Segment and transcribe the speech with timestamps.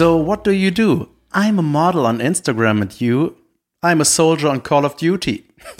[0.00, 1.10] So, what do you do?
[1.34, 3.36] I'm a model on Instagram and you?
[3.82, 5.44] I'm a soldier on Call of Duty.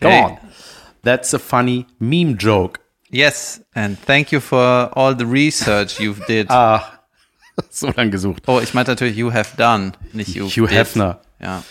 [0.00, 0.22] Come Hey.
[0.24, 0.38] on.
[1.04, 2.80] That's a funny meme joke.
[3.12, 6.48] Yes, and thank you for all the research you've did.
[6.50, 6.98] Ah,
[7.70, 8.42] so lang gesucht.
[8.48, 10.76] oh, ich meinte natürlich you have done, nicht you Hugh did.
[10.76, 11.20] Hefner.
[11.40, 11.62] Ja.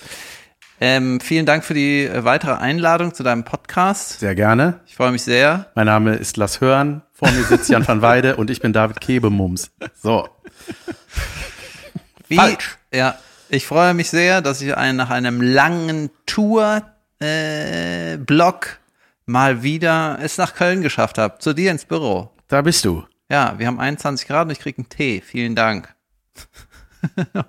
[0.79, 4.21] Ähm, vielen Dank für die äh, weitere Einladung zu deinem Podcast.
[4.21, 4.79] Sehr gerne.
[4.87, 5.65] Ich freue mich sehr.
[5.75, 7.01] Mein Name ist Lass Hörn.
[7.21, 9.69] Vor mir sitzt Jan van Weide und ich bin David Kebemums.
[10.01, 10.27] So.
[12.27, 12.79] Wie, Falsch.
[12.91, 16.81] Ja, ich freue mich sehr, dass ich ein, nach einem langen Tour
[17.21, 18.17] äh,
[19.27, 21.37] mal wieder es nach Köln geschafft habe.
[21.37, 22.31] Zu dir ins Büro.
[22.47, 23.05] Da bist du.
[23.29, 25.21] Ja, wir haben 21 Grad und ich krieg einen Tee.
[25.21, 25.93] Vielen Dank.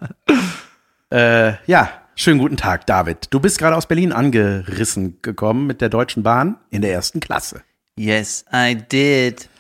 [1.11, 3.27] Äh, ja, schönen guten Tag, David.
[3.29, 7.61] Du bist gerade aus Berlin angerissen gekommen mit der Deutschen Bahn in der ersten Klasse.
[7.97, 9.51] Yes, I did.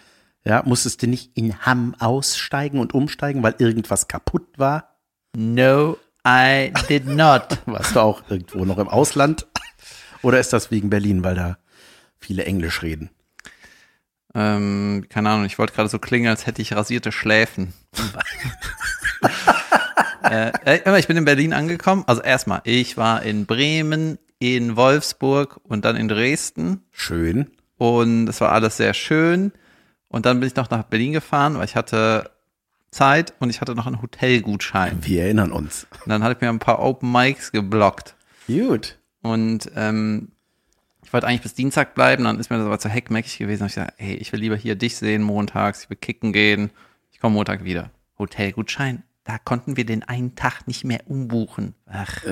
[0.44, 4.98] Ja, musstest du nicht in Hamm aussteigen und umsteigen, weil irgendwas kaputt war?
[5.36, 7.58] No, I did not.
[7.66, 9.46] Warst du auch irgendwo noch im Ausland?
[10.22, 11.58] Oder ist das wegen Berlin, weil da
[12.18, 13.10] viele Englisch reden?
[14.34, 17.74] ähm, keine Ahnung, ich wollte gerade so klingen, als hätte ich rasierte Schläfen.
[20.22, 22.04] äh, ich bin in Berlin angekommen.
[22.06, 26.82] Also erstmal, ich war in Bremen, in Wolfsburg und dann in Dresden.
[26.90, 27.50] Schön.
[27.76, 29.52] Und es war alles sehr schön.
[30.12, 32.30] Und dann bin ich noch nach Berlin gefahren, weil ich hatte
[32.90, 34.98] Zeit und ich hatte noch einen Hotelgutschein.
[35.00, 35.86] Wir erinnern uns.
[36.04, 38.14] Und dann hatte ich mir ein paar Open Mics geblockt.
[38.46, 38.98] Gut.
[39.22, 40.28] Und ähm,
[41.02, 43.62] ich wollte eigentlich bis Dienstag bleiben, dann ist mir das aber zu heckmeckig gewesen.
[43.62, 46.70] Hab ich gesagt, hey, ich will lieber hier dich sehen montags, ich will kicken gehen.
[47.10, 47.90] Ich komme Montag wieder.
[48.18, 51.74] Hotelgutschein, da konnten wir den einen Tag nicht mehr umbuchen.
[51.86, 52.22] Ach.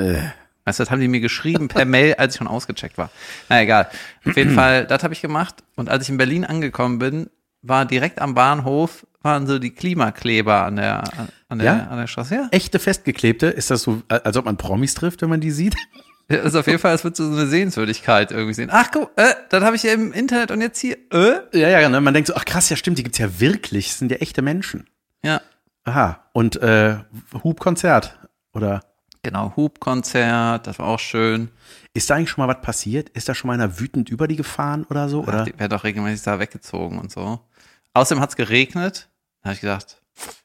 [0.66, 3.10] Also das haben die mir geschrieben per Mail, als ich schon ausgecheckt war.
[3.48, 3.88] Na egal.
[4.26, 5.64] Auf jeden Fall, das habe ich gemacht.
[5.76, 7.30] Und als ich in Berlin angekommen bin,
[7.62, 11.04] war direkt am Bahnhof, waren so die Klimakleber an der,
[11.48, 11.86] an der, Ja?
[11.88, 12.34] an der Straße.
[12.34, 15.74] Ja, Echte Festgeklebte, ist das so, als ob man Promis trifft, wenn man die sieht?
[16.28, 18.68] Das ist auf jeden Fall, es wird so eine Sehenswürdigkeit irgendwie sehen.
[18.72, 21.40] Ach, guck, äh, das habe ich ja im Internet und jetzt hier, äh?
[21.58, 22.00] Ja, ja, ne?
[22.00, 24.40] man denkt so, ach krass, ja stimmt, die gibt's ja wirklich, das sind ja echte
[24.40, 24.86] Menschen.
[25.24, 25.40] Ja,
[25.82, 26.98] Aha, und äh,
[27.42, 28.16] Hubkonzert,
[28.52, 28.80] oder
[29.24, 31.50] genau, Hubkonzert, das war auch schön.
[31.94, 33.08] ist da eigentlich schon mal was passiert?
[33.08, 35.24] Ist da schon mal einer wütend über die gefahren oder so?
[35.24, 35.44] Ach, Oder?
[35.46, 37.40] die wäre doch regelmäßig da weggezogen und so.
[37.94, 39.08] Außerdem hat's geregnet.
[39.42, 40.00] Da habe ich gedacht,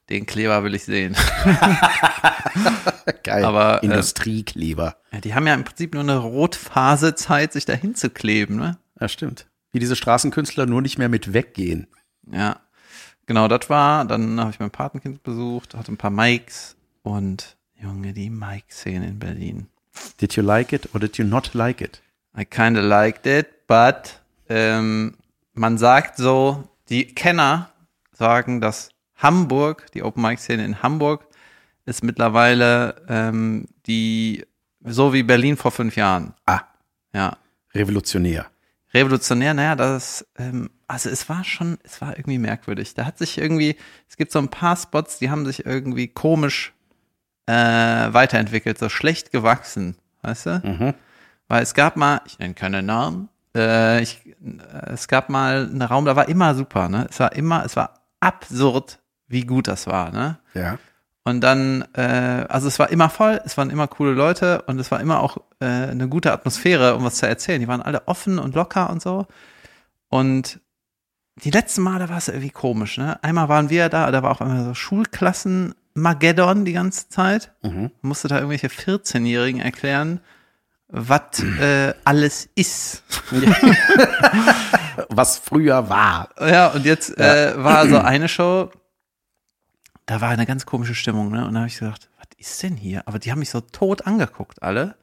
[0.08, 1.16] den Kleber will ich sehen.
[3.22, 3.44] Geil.
[3.44, 4.96] aber, äh, Industriekleber.
[5.12, 8.78] Ja, die haben ja im Prinzip nur eine Rotphasezeit, sich da hinzukleben, ne?
[9.00, 9.46] Ja, stimmt.
[9.72, 11.88] Wie diese Straßenkünstler nur nicht mehr mit weggehen.
[12.30, 12.60] Ja,
[13.26, 14.04] genau, das war.
[14.04, 19.18] Dann habe ich mein Patenkind besucht, hatte ein paar Mikes und Junge, die Mike-Szene in
[19.18, 19.68] Berlin.
[20.20, 22.02] Did you like it or did you not like it?
[22.36, 25.16] I kinda liked it, but ähm,
[25.52, 27.70] man sagt so, die Kenner
[28.12, 31.26] sagen, dass Hamburg, die Open Mic Szene in Hamburg,
[31.84, 34.44] ist mittlerweile ähm, die
[34.84, 36.34] so wie Berlin vor fünf Jahren.
[36.46, 36.60] Ah,
[37.12, 37.36] Ja,
[37.74, 38.46] revolutionär.
[38.94, 39.54] revolutionär.
[39.54, 42.94] Naja, das ähm, also es war schon, es war irgendwie merkwürdig.
[42.94, 43.76] Da hat sich irgendwie,
[44.08, 46.72] es gibt so ein paar Spots, die haben sich irgendwie komisch
[47.46, 50.62] äh, weiterentwickelt, so schlecht gewachsen, weißt du?
[50.64, 50.94] Mhm.
[51.48, 55.82] Weil es gab mal, ich nenne keine Namen, äh, ich, äh, es gab mal einen
[55.82, 57.06] Raum, da war immer super, ne?
[57.10, 60.38] Es war immer, es war absurd, wie gut das war, ne?
[60.54, 60.78] Ja.
[61.24, 64.92] Und dann, äh, also es war immer voll, es waren immer coole Leute und es
[64.92, 67.60] war immer auch äh, eine gute Atmosphäre, um was zu erzählen.
[67.60, 69.26] Die waren alle offen und locker und so.
[70.08, 70.60] Und
[71.42, 73.22] die letzten Male war es irgendwie komisch, ne?
[73.24, 77.52] Einmal waren wir da, da war auch immer so Schulklassen Mageddon die ganze Zeit.
[77.62, 77.90] Mhm.
[78.02, 80.20] Musste da irgendwelche 14-Jährigen erklären,
[80.88, 83.02] was äh, alles ist.
[85.10, 86.30] Was früher war.
[86.40, 88.70] Ja, und jetzt äh, war so eine Show,
[90.06, 91.46] da war eine ganz komische Stimmung, ne?
[91.46, 93.06] Und da habe ich gedacht, was ist denn hier?
[93.06, 94.96] Aber die haben mich so tot angeguckt, alle.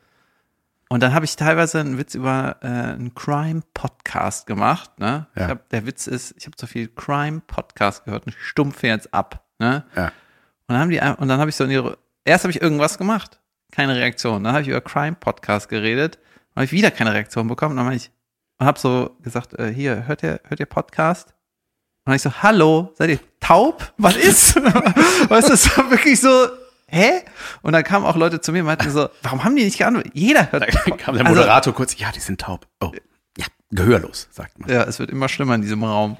[0.89, 5.27] Und dann habe ich teilweise einen Witz über äh, einen Crime-Podcast gemacht, ne?
[5.35, 5.43] Ja.
[5.43, 9.13] Ich hab, der Witz ist, ich habe so viel Crime-Podcast gehört und ich stumpfe jetzt
[9.13, 9.83] ab, ne?
[9.95, 10.05] Ja.
[10.05, 10.13] Und
[10.69, 13.39] dann haben die und dann habe ich so in ihre erst habe ich irgendwas gemacht,
[13.73, 14.43] keine Reaktion.
[14.43, 16.19] Dann habe ich über Crime Podcast geredet,
[16.55, 17.71] habe ich wieder keine Reaktion bekommen.
[17.71, 18.11] Und dann habe ich
[18.61, 21.29] habe so gesagt, äh, hier hört ihr hört ihr Podcast?
[21.29, 21.33] Und
[22.05, 23.93] dann hab ich so, hallo, seid ihr taub?
[23.97, 24.55] Was ist?
[24.55, 26.47] weißt du, es war wirklich so,
[26.87, 27.21] hä?
[27.61, 30.11] Und dann kamen auch Leute zu mir und meinten so, warum haben die nicht geantwortet?
[30.15, 30.63] Jeder hört.
[30.87, 32.67] Dann kam der Also- Moderator kurz, ja, die sind taub.
[32.81, 32.91] Oh,
[33.37, 34.69] ja, gehörlos, sagt man.
[34.69, 36.17] Ja, es wird immer schlimmer in diesem Raum.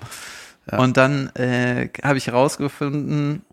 [0.72, 3.46] Und dann äh, habe ich herausgefunden,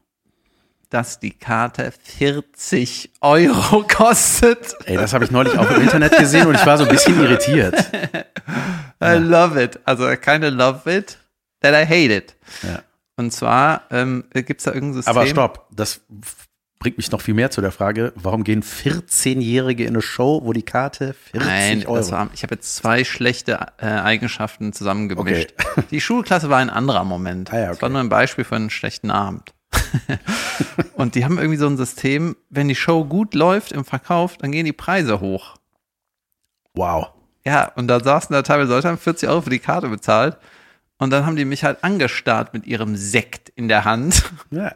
[0.91, 4.77] dass die Karte 40 Euro kostet.
[4.85, 7.21] Ey, das habe ich neulich auch im Internet gesehen und ich war so ein bisschen
[7.21, 7.75] irritiert.
[9.03, 9.81] I love it.
[9.85, 11.19] Also keine love it,
[11.61, 12.37] that I hate it.
[12.63, 12.83] Ja.
[13.17, 15.17] Und zwar ähm, gibt es da irgendein System.
[15.17, 16.01] Aber stopp, das
[16.81, 20.55] bringt mich noch viel mehr zu der Frage, warum gehen 14-Jährige in eine Show, wo
[20.55, 22.11] die Karte 40 Nein, Euro...
[22.11, 25.53] war, ich habe jetzt zwei schlechte äh, Eigenschaften zusammengemischt.
[25.91, 27.53] Die Schulklasse war ein anderer Moment.
[27.53, 27.93] Ah ja, Das war okay.
[27.93, 29.53] nur ein Beispiel für einen schlechten Abend.
[30.95, 34.53] und die haben irgendwie so ein System, wenn die Show gut läuft im Verkauf, dann
[34.53, 35.57] gehen die Preise hoch.
[36.75, 37.09] wow.
[37.45, 40.37] Ja, und da saßen da teilweise Leute, haben 40 Euro für die Karte bezahlt.
[40.99, 44.23] Und dann haben die mich halt angestarrt mit ihrem Sekt in der Hand.
[44.51, 44.73] Ja.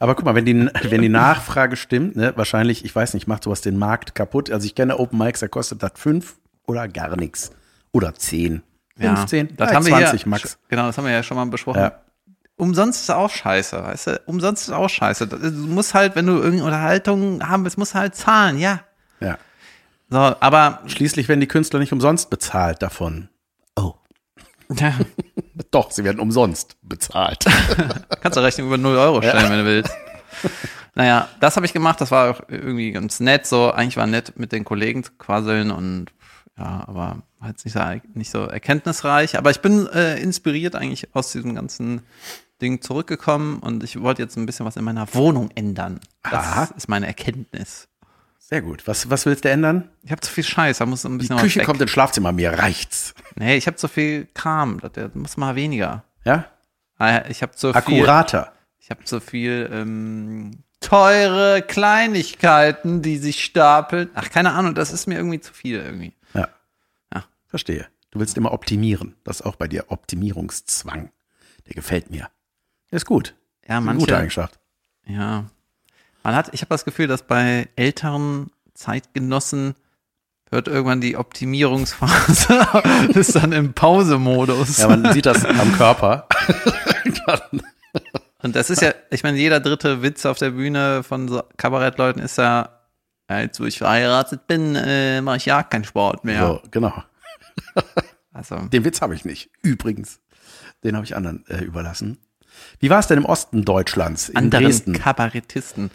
[0.00, 3.44] Aber guck mal, wenn die, wenn die Nachfrage stimmt, ne, wahrscheinlich, ich weiß nicht, macht
[3.44, 4.50] sowas den Markt kaputt.
[4.50, 6.36] Also ich kenne Open Mics, da kostet das fünf
[6.66, 7.52] oder gar nichts.
[7.92, 8.62] Oder zehn.
[8.98, 10.58] 15, das ja, haben wir 20 hier, max.
[10.68, 11.80] Genau, das haben wir ja schon mal besprochen.
[11.80, 12.00] Ja.
[12.62, 14.22] Umsonst ist auch scheiße, weißt du?
[14.26, 15.26] Umsonst ist auch scheiße.
[15.26, 18.84] Du musst halt, wenn du irgendeine Unterhaltung haben willst, musst du halt zahlen, ja.
[19.18, 19.36] Ja.
[20.08, 23.28] So, aber Schließlich werden die Künstler nicht umsonst bezahlt davon.
[23.74, 23.94] Oh.
[24.76, 24.94] ja,
[25.72, 27.46] Doch, sie werden umsonst bezahlt.
[28.20, 29.92] kannst du Rechnung über 0 Euro stellen, wenn du willst.
[30.94, 34.38] Naja, das habe ich gemacht, das war auch irgendwie ganz nett, so, eigentlich war nett
[34.38, 36.12] mit den Kollegen zu quasseln und
[36.56, 37.80] ja, aber halt nicht so,
[38.14, 39.38] nicht so erkenntnisreich.
[39.38, 42.02] Aber ich bin äh, inspiriert eigentlich aus diesem ganzen
[42.62, 46.00] Ding zurückgekommen und ich wollte jetzt ein bisschen was in meiner Wohnung ändern.
[46.22, 46.68] Das Aha.
[46.76, 47.88] ist meine Erkenntnis.
[48.38, 48.86] Sehr gut.
[48.86, 49.88] Was, was willst du ändern?
[50.02, 52.32] Ich habe zu viel Scheiß, da muss ein Die bisschen was Küche kommt ins Schlafzimmer,
[52.32, 53.14] mir reicht's.
[53.34, 56.04] Nee, ich habe zu viel Kram, das, der muss mal weniger.
[56.24, 56.46] Ja?
[56.98, 58.52] Ah, Ich habe zu viel, Akkurater.
[58.78, 64.10] ich habe zu viel ähm, teure Kleinigkeiten, die sich stapeln.
[64.14, 66.12] Ach, keine Ahnung, das ist mir irgendwie zu viel irgendwie.
[66.34, 66.48] Ja.
[67.14, 67.24] Ja.
[67.46, 67.86] Verstehe.
[68.10, 69.16] Du willst immer optimieren.
[69.24, 71.10] Das ist auch bei dir Optimierungszwang.
[71.66, 72.28] Der gefällt mir.
[72.92, 73.34] Ist gut.
[73.66, 74.60] Ja, manche, gute Eigenschaft.
[75.06, 75.46] ja.
[76.24, 79.74] Man hat, ich habe das Gefühl, dass bei älteren Zeitgenossen
[80.52, 82.64] hört irgendwann die Optimierungsphase,
[83.14, 84.78] ist dann im Pausemodus.
[84.78, 86.28] Ja, man sieht das am Körper.
[88.42, 92.22] Und das ist ja, ich meine, jeder dritte Witz auf der Bühne von so Kabarettleuten
[92.22, 92.68] ist ja,
[93.26, 96.46] als wo ich verheiratet bin, äh, mache ich ja keinen Sport mehr.
[96.46, 97.02] So, genau.
[98.32, 99.50] Also, Den Witz habe ich nicht.
[99.62, 100.20] Übrigens.
[100.84, 102.18] Den habe ich anderen äh, überlassen.
[102.80, 104.92] Wie war es denn im Osten Deutschlands, in anderen Dresden?
[104.94, 105.90] Kabarettisten.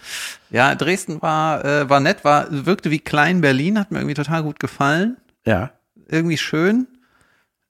[0.49, 4.43] Ja, Dresden war, äh, war nett, war, wirkte wie Klein Berlin, hat mir irgendwie total
[4.43, 5.17] gut gefallen.
[5.45, 5.71] Ja.
[6.07, 6.87] Irgendwie schön.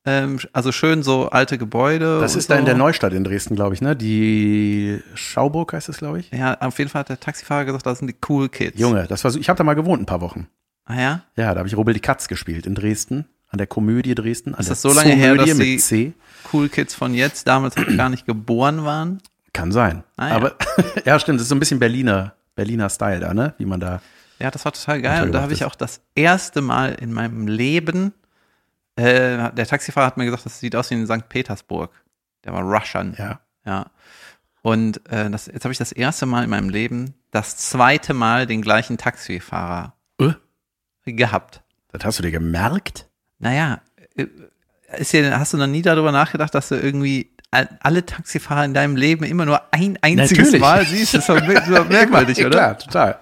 [0.08, 2.22] Ähm, also schön so alte Gebäude.
[2.22, 2.68] Das ist da in so.
[2.68, 3.94] der Neustadt in Dresden, glaube ich, ne?
[3.94, 6.32] Die Schauburg heißt es, glaube ich.
[6.32, 8.80] Ja, auf jeden Fall hat der Taxifahrer gesagt, das sind die cool Kids.
[8.80, 10.48] Junge, das war so, ich habe da mal gewohnt ein paar Wochen.
[10.86, 11.24] Ah ja?
[11.36, 14.54] Ja, da habe ich Rubbel die Katz gespielt in Dresden, an der Komödie Dresden.
[14.56, 16.14] An Ist das so lange her, Zoomödie dass C.
[16.52, 19.22] Cool Kids von jetzt, damals noch gar nicht geboren waren.
[19.54, 20.04] Kann sein.
[20.18, 20.36] Ah, ja.
[20.36, 20.56] Aber
[21.06, 23.54] ja, stimmt, das ist so ein bisschen Berliner, Berliner Style da, ne?
[23.58, 24.02] Wie man da.
[24.40, 25.24] Ja, das war total geil.
[25.24, 28.14] Und da habe ich auch das erste Mal in meinem Leben,
[28.96, 31.28] äh, der Taxifahrer hat mir gesagt, das sieht aus wie in St.
[31.30, 31.92] Petersburg.
[32.44, 33.16] Der war Russian.
[33.18, 33.40] Ja.
[33.66, 33.88] Ja.
[34.62, 38.46] Und äh, das, jetzt habe ich das erste Mal in meinem Leben das zweite Mal
[38.48, 40.34] den gleichen Taxifahrer Äh,
[41.14, 41.62] gehabt.
[41.92, 43.07] das hast du dir gemerkt?
[43.40, 43.82] Naja,
[44.16, 44.26] äh,
[44.98, 48.74] ist dir, hast du noch nie darüber nachgedacht, dass du irgendwie all- alle Taxifahrer in
[48.74, 50.62] deinem Leben immer nur ein einziges Natürlich.
[50.62, 51.14] Mal siehst?
[51.14, 51.42] Das ist doch
[51.90, 52.50] merkwürdig, oder?
[52.50, 53.20] Klar, total.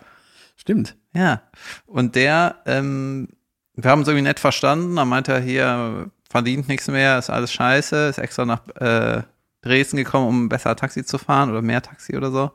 [0.55, 0.95] Stimmt.
[1.13, 1.41] Ja.
[1.85, 3.29] Und der, ähm,
[3.75, 4.95] wir haben uns irgendwie nett verstanden.
[4.95, 9.21] Dann meinte er hier, verdient nichts mehr, ist alles scheiße, ist extra nach äh,
[9.61, 12.51] Dresden gekommen, um besser Taxi zu fahren oder mehr Taxi oder so.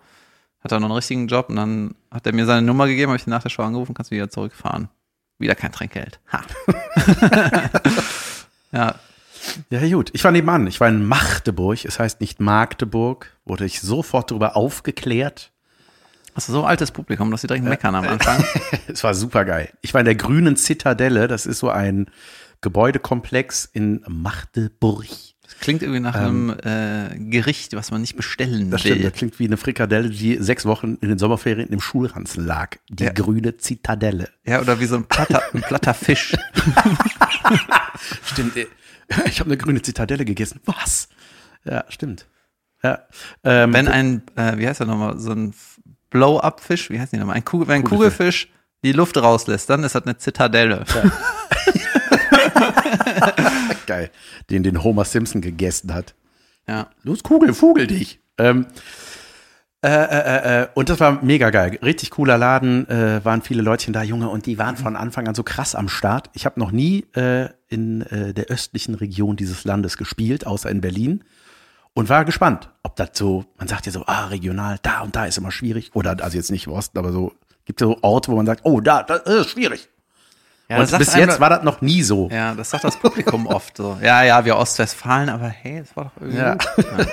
[0.63, 3.17] Hat er noch einen richtigen Job und dann hat er mir seine Nummer gegeben, habe
[3.21, 4.89] ich ihn nach der Show angerufen, kannst du wieder zurückfahren.
[5.41, 6.21] Wieder kein Trinkgeld.
[6.33, 6.43] Ha.
[8.73, 8.95] ja,
[9.71, 10.11] Ja, gut.
[10.13, 10.67] Ich war nebenan.
[10.67, 11.85] Ich war in Magdeburg.
[11.85, 13.35] Es heißt nicht Magdeburg.
[13.47, 15.51] Wurde ich sofort darüber aufgeklärt.
[16.35, 18.45] hast du so altes Publikum, dass sie direkt meckern am Anfang.
[18.87, 19.71] Es war super geil.
[19.81, 21.27] Ich war in der grünen Zitadelle.
[21.27, 22.07] Das ist so ein
[22.61, 25.07] Gebäudekomplex in Magdeburg.
[25.61, 28.71] Klingt irgendwie nach einem äh, Gericht, was man nicht bestellen Ähm.
[28.71, 28.93] Das will.
[28.93, 29.05] stimmt.
[29.07, 32.77] Das klingt wie eine Frikadelle, die sechs Wochen in den Sommerferien im Schulranzen lag.
[32.89, 33.13] Die Ja.
[33.13, 34.29] grüne Zitadelle.
[34.47, 36.35] Ja, oder wie so ein platter, ein platter Fisch.
[38.25, 38.57] Stimmt.
[38.57, 38.67] äh,
[39.27, 40.61] Ich habe eine grüne Zitadelle gegessen.
[40.65, 41.09] Was?
[41.65, 42.27] Ja, stimmt.
[42.83, 43.01] Ja.
[43.45, 45.53] Ähm, Wenn ein, äh, wie heißt der nochmal, so ein
[46.09, 47.37] Blow-up-Fisch, wie heißt die nochmal?
[47.37, 48.47] Ein Kugel, wenn ein Kugelfisch.
[48.47, 48.49] Kugelfisch
[48.83, 50.85] die Luft rauslässt, dann ist das eine Zitadelle.
[53.87, 54.11] geil.
[54.51, 56.15] Den, den Homer Simpson gegessen hat.
[56.67, 56.89] Ja.
[57.03, 58.21] Los, Kugel, Vogel dich.
[58.39, 58.67] Ähm,
[59.83, 61.79] äh, äh, äh, und das war mega geil.
[61.83, 65.35] Richtig cooler Laden, äh, waren viele Leutchen da, Junge, und die waren von Anfang an
[65.35, 66.29] so krass am Start.
[66.35, 70.83] Ich habe noch nie äh, in äh, der östlichen Region dieses Landes gespielt, außer in
[70.83, 71.25] Berlin.
[71.95, 75.25] Und war gespannt, ob das so, man sagt ja so, ah, regional, da und da
[75.25, 75.91] ist immer schwierig.
[75.95, 77.33] Oder, also jetzt nicht im Osten, aber so,
[77.65, 79.89] gibt ja so Orte, wo man sagt, oh, da, das ist schwierig.
[80.71, 82.29] Ja, Und bis jetzt doch- war das noch nie so.
[82.31, 83.99] Ja, das sagt das Publikum oft so.
[84.01, 86.55] Ja, ja, wir Ostwestfalen, aber hey, das war doch irgendwie Ja.
[86.55, 86.63] gut.
[86.99, 87.07] Ja.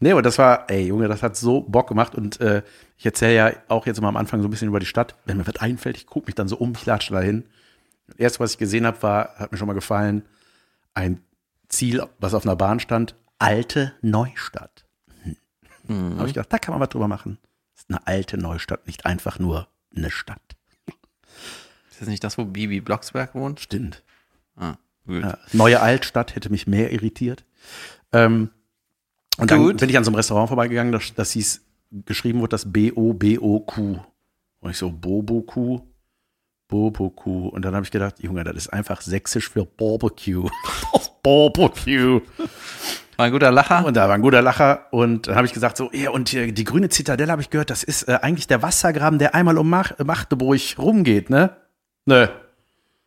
[0.00, 2.62] Nee, aber das war, ey Junge, das hat so Bock gemacht und äh,
[2.96, 5.14] ich erzähle ja auch jetzt immer am Anfang so ein bisschen über die Stadt.
[5.26, 7.44] Wenn mir was einfällt, ich gucke mich dann so um, ich latsche da hin.
[8.06, 10.24] Das erste, was ich gesehen habe, war, hat mir schon mal gefallen,
[10.94, 11.20] ein
[11.68, 14.84] Ziel, was auf einer Bahn stand, alte Neustadt.
[15.86, 16.16] Hm.
[16.18, 17.38] Habe ich gedacht, da kann man was drüber machen.
[17.74, 20.40] Das ist eine alte Neustadt, nicht einfach nur eine Stadt.
[21.94, 23.60] Ist das nicht das, wo Bibi Blocksberg wohnt?
[23.60, 24.02] Stimmt.
[24.56, 24.74] Ah,
[25.06, 25.22] gut.
[25.22, 27.44] Ja, neue Altstadt hätte mich mehr irritiert.
[28.12, 28.50] Ähm,
[29.38, 29.76] und dann Gut.
[29.76, 31.62] bin ich an so einem Restaurant vorbeigegangen, das, das hieß,
[32.04, 34.00] geschrieben wurde das B-O-B-O-Q.
[34.58, 35.82] Und ich so, Boboku,
[36.66, 37.46] Boboku.
[37.46, 40.48] Und dann habe ich gedacht, Junge, das ist einfach sächsisch für Barbecue.
[41.22, 42.22] Barbecue.
[43.16, 43.86] War ein guter Lacher.
[43.86, 44.88] Und da war ein guter Lacher.
[44.90, 47.70] Und dann habe ich gesagt, so, ja, und hier, die grüne Zitadelle habe ich gehört,
[47.70, 51.56] das ist äh, eigentlich der Wassergraben, der einmal um Magdeburg rumgeht, ne?
[52.06, 52.26] Nö.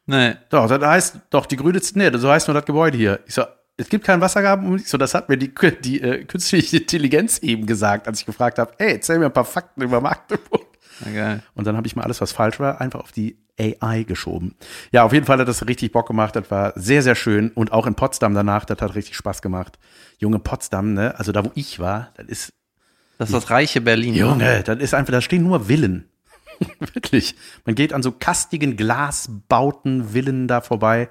[0.05, 0.35] Nee.
[0.49, 3.19] Doch, das heißt doch die grüne nee, so heißt nur das Gebäude hier.
[3.25, 3.43] Ich so,
[3.75, 4.77] es gibt keinen Wassergraben.
[4.77, 8.57] Ich so, das hat mir die, die äh, künstliche Intelligenz eben gesagt, als ich gefragt
[8.57, 10.65] habe, ey, erzähl mir ein paar Fakten über Magdeburg.
[11.13, 11.43] Geil.
[11.53, 14.55] Und dann habe ich mal alles, was falsch war, einfach auf die AI geschoben.
[14.91, 16.35] Ja, auf jeden Fall hat das richtig Bock gemacht.
[16.35, 17.51] Das war sehr, sehr schön.
[17.51, 19.77] Und auch in Potsdam danach, das hat richtig Spaß gemacht.
[20.17, 21.13] Junge Potsdam, ne?
[21.19, 22.53] Also da, wo ich war, das ist
[23.19, 24.13] Das ist das reiche Berlin.
[24.13, 24.19] ne?
[24.19, 26.09] Junge, das ist einfach, da stehen nur Villen.
[26.93, 27.35] Wirklich.
[27.65, 31.09] Man geht an so kastigen Glasbauten, Villen da vorbei.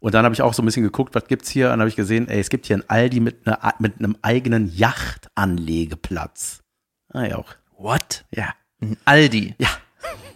[0.00, 1.66] Und dann habe ich auch so ein bisschen geguckt, was gibt's hier?
[1.66, 4.16] Und dann habe ich gesehen, ey, es gibt hier ein Aldi mit, einer, mit einem
[4.22, 6.62] eigenen Yachtanlegeplatz.
[7.12, 7.54] Ah ja, auch.
[7.78, 8.24] What?
[8.30, 8.54] Ja.
[8.82, 9.54] Ein Aldi.
[9.58, 9.68] Ja.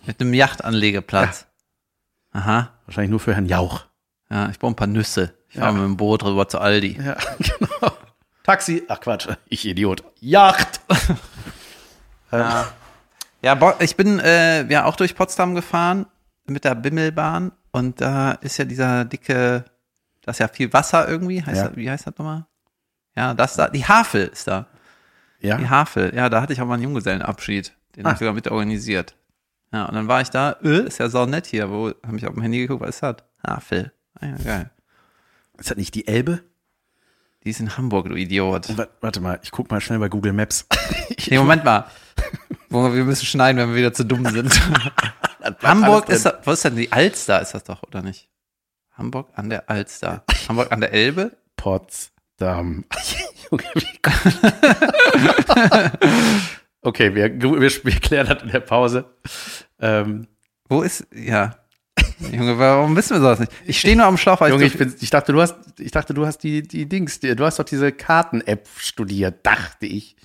[0.06, 1.46] Mit einem Yachtanlegeplatz.
[2.32, 2.72] Aha.
[2.86, 3.84] Wahrscheinlich nur für Herrn Jauch.
[4.30, 5.34] Ja, ich brauche ein paar Nüsse.
[5.50, 5.62] Ich Ja.
[5.62, 6.98] fahre mit dem Boot rüber zu Aldi.
[7.02, 7.92] Ja, genau.
[8.44, 8.84] Taxi.
[8.88, 10.02] Ach Quatsch, ich Idiot.
[10.20, 10.80] Yacht.
[12.30, 12.70] Ja,
[13.54, 16.06] bo- ich bin äh, ja auch durch Potsdam gefahren
[16.46, 19.64] mit der Bimmelbahn und da ist ja dieser dicke,
[20.22, 21.42] da ist ja viel Wasser irgendwie.
[21.44, 21.68] Heißt Ja.
[21.68, 22.46] das, wie heißt das nochmal?
[23.16, 24.66] Ja, das da, die Havel ist da.
[25.42, 25.70] Die Ja.
[25.70, 27.72] Havel, ja, da hatte ich auch mal einen Junggesellenabschied.
[27.96, 28.08] Den Ah.
[28.10, 29.14] habe ich sogar mit organisiert.
[29.72, 32.26] Ja, und dann war ich da, äh, ist ja sau nett hier, wo, habe ich
[32.26, 33.16] auf dem Handy geguckt, was ist das?
[33.46, 33.92] Havel.
[34.20, 34.70] Ah, ja, geil.
[35.58, 36.40] Ist das nicht die Elbe?
[37.48, 38.76] Die ist in Hamburg, du Idiot.
[38.76, 40.66] Wa- Warte mal, ich guck mal schnell bei Google Maps.
[41.30, 41.86] Nee, Moment mal.
[42.68, 44.52] Wir müssen schneiden, wenn wir wieder zu dumm sind.
[45.62, 48.28] Hamburg ist das, wo ist denn die Alster, ist das doch, oder nicht?
[48.92, 50.24] Hamburg an der Alster.
[50.46, 51.38] Hamburg an der Elbe?
[51.56, 52.84] Potsdam.
[56.82, 59.04] Okay, wir, wir, wir klären das in der Pause.
[59.80, 60.28] Ähm,
[60.68, 61.57] Wo ist, ja.
[62.20, 63.52] Junge, warum wissen wir sowas nicht?
[63.64, 66.26] Ich stehe nur am Schlauch, Junge, ich, bin, ich dachte, du hast, ich dachte, du
[66.26, 70.16] hast die, die Dings, die, du hast doch diese Karten-App studiert, dachte ich.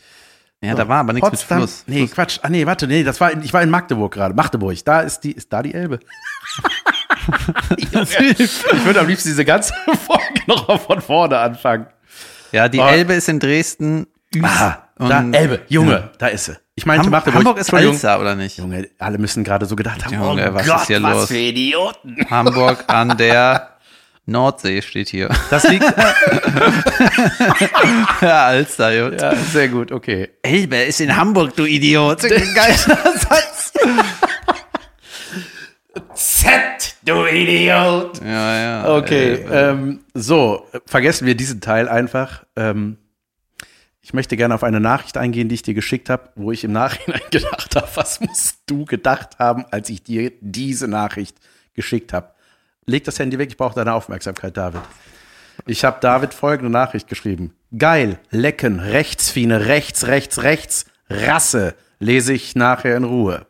[0.61, 1.83] ja, da war aber nichts Potsdam, mit Fluss.
[1.87, 2.07] Nee.
[2.07, 2.39] Quatsch.
[2.41, 4.33] Ah, nee, warte, nee, das war, in, ich war in Magdeburg gerade.
[4.33, 5.99] Magdeburg, da ist die, ist da die Elbe.
[7.77, 7.93] Ich
[8.85, 9.73] würde am liebsten diese ganze
[10.05, 11.87] Folge noch von vorne anfangen.
[12.51, 12.85] Ja, die Oh.
[12.87, 14.07] Elbe ist in Dresden.
[14.41, 16.11] Ah, da, Elbe, Junge, Ja.
[16.17, 16.57] da ist sie.
[16.75, 17.45] Ich meinte Ham Magdeburg.
[17.45, 17.73] Hamburg ist.
[17.73, 18.57] Alster, oder nicht?
[18.57, 21.27] Junge, alle müssen gerade so gedacht haben, Junge, oh was Gott, ist hier was los?
[21.27, 22.17] für Idioten.
[22.29, 23.77] Hamburg an der
[24.25, 25.29] Nordsee steht hier.
[25.51, 25.83] Das liegt,
[28.21, 29.21] ja, Alster, gut.
[29.21, 30.29] ja, sehr gut, okay.
[30.41, 32.21] Elbe ist in Hamburg, du Idiot.
[32.55, 33.73] Geiler Satz.
[36.15, 38.19] Z, du Idiot.
[38.25, 38.95] Ja, ja.
[38.97, 42.43] Okay, ähm, so, vergessen wir diesen Teil einfach.
[42.55, 42.97] Ähm,
[44.03, 46.73] ich möchte gerne auf eine Nachricht eingehen, die ich dir geschickt habe, wo ich im
[46.73, 51.37] Nachhinein gedacht habe, was musst du gedacht haben, als ich dir diese Nachricht
[51.73, 52.31] geschickt habe.
[52.85, 54.81] Leg das Handy weg, ich brauche deine Aufmerksamkeit, David.
[55.65, 57.53] Ich habe David folgende Nachricht geschrieben.
[57.77, 63.47] Geil, lecken, Rechtsfiene, rechts, rechts, rechts, Rasse, lese ich nachher in Ruhe.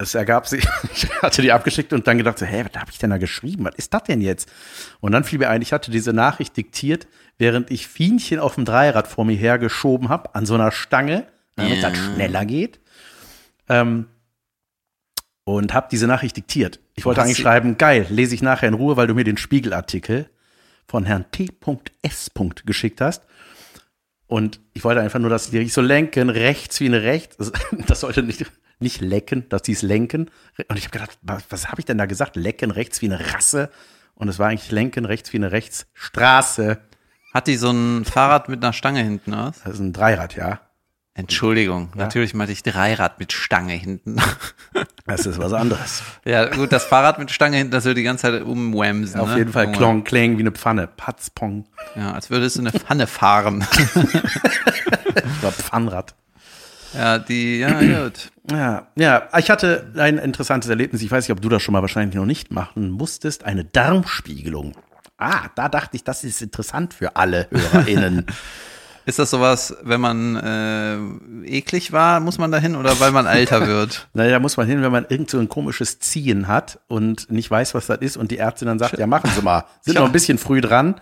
[0.00, 0.64] Es ergab sich,
[0.94, 3.64] ich hatte die abgeschickt und dann gedacht, so, hä, was habe ich denn da geschrieben?
[3.64, 4.48] Was ist das denn jetzt?
[5.00, 8.64] Und dann fiel mir ein, ich hatte diese Nachricht diktiert, während ich Fienchen auf dem
[8.64, 11.26] Dreirad vor mir hergeschoben habe, an so einer Stange,
[11.56, 11.90] damit Ja.
[11.90, 12.80] das schneller geht.
[13.68, 14.06] Ähm,
[15.44, 16.78] und habe diese Nachricht diktiert.
[16.94, 20.28] Ich wollte eigentlich schreiben, geil, lese ich nachher in Ruhe, weil du mir den Spiegelartikel
[20.86, 22.30] von Herrn T.S.
[22.66, 23.24] geschickt hast.
[24.26, 27.50] Und ich wollte einfach nur, dass die so lenken, rechts wie eine rechts.
[27.86, 28.44] Das sollte nicht,
[28.80, 30.30] nicht lecken, das hieß lenken.
[30.68, 32.36] Und ich habe gedacht, was, was habe ich denn da gesagt?
[32.36, 33.70] Lecken, rechts wie eine Rasse.
[34.14, 36.78] Und es war eigentlich lenken, rechts wie eine Rechtsstraße.
[37.34, 39.60] Hat die so ein Fahrrad mit einer Stange hinten aus?
[39.64, 40.60] Das ist ein Dreirad, ja.
[41.18, 44.16] Entschuldigung, natürlich meinte ich Dreirad mit Stange hinten.
[45.06, 46.02] Das ist was anderes.
[46.26, 49.18] ja, gut, das Fahrrad mit Stange hinten, das würde die ganze Zeit umwamsen.
[49.18, 49.38] Auf ne?
[49.38, 49.76] jeden Fall Junge.
[49.78, 50.86] klong, klang wie eine Pfanne.
[50.86, 51.64] Patzpong.
[51.96, 53.66] Ja, als würdest du eine Pfanne fahren.
[55.40, 56.14] Oder Pfannrad.
[56.98, 58.30] Ja, die, ja, gut.
[58.50, 61.00] Ja, ja, ich hatte ein interessantes Erlebnis.
[61.02, 63.44] Ich weiß nicht, ob du das schon mal wahrscheinlich noch nicht machen musstest.
[63.44, 64.72] Eine Darmspiegelung.
[65.16, 68.26] Ah, da dachte ich, das ist interessant für alle HörerInnen.
[69.08, 70.98] Ist das sowas, wenn man äh,
[71.46, 74.06] eklig war, muss man da hin oder weil man älter wird?
[74.12, 77.50] naja, da muss man hin, wenn man irgend so ein komisches Ziehen hat und nicht
[77.50, 79.64] weiß, was das ist und die Ärztin dann sagt, ja, machen Sie mal.
[79.80, 80.96] Sind noch ein bisschen früh dran.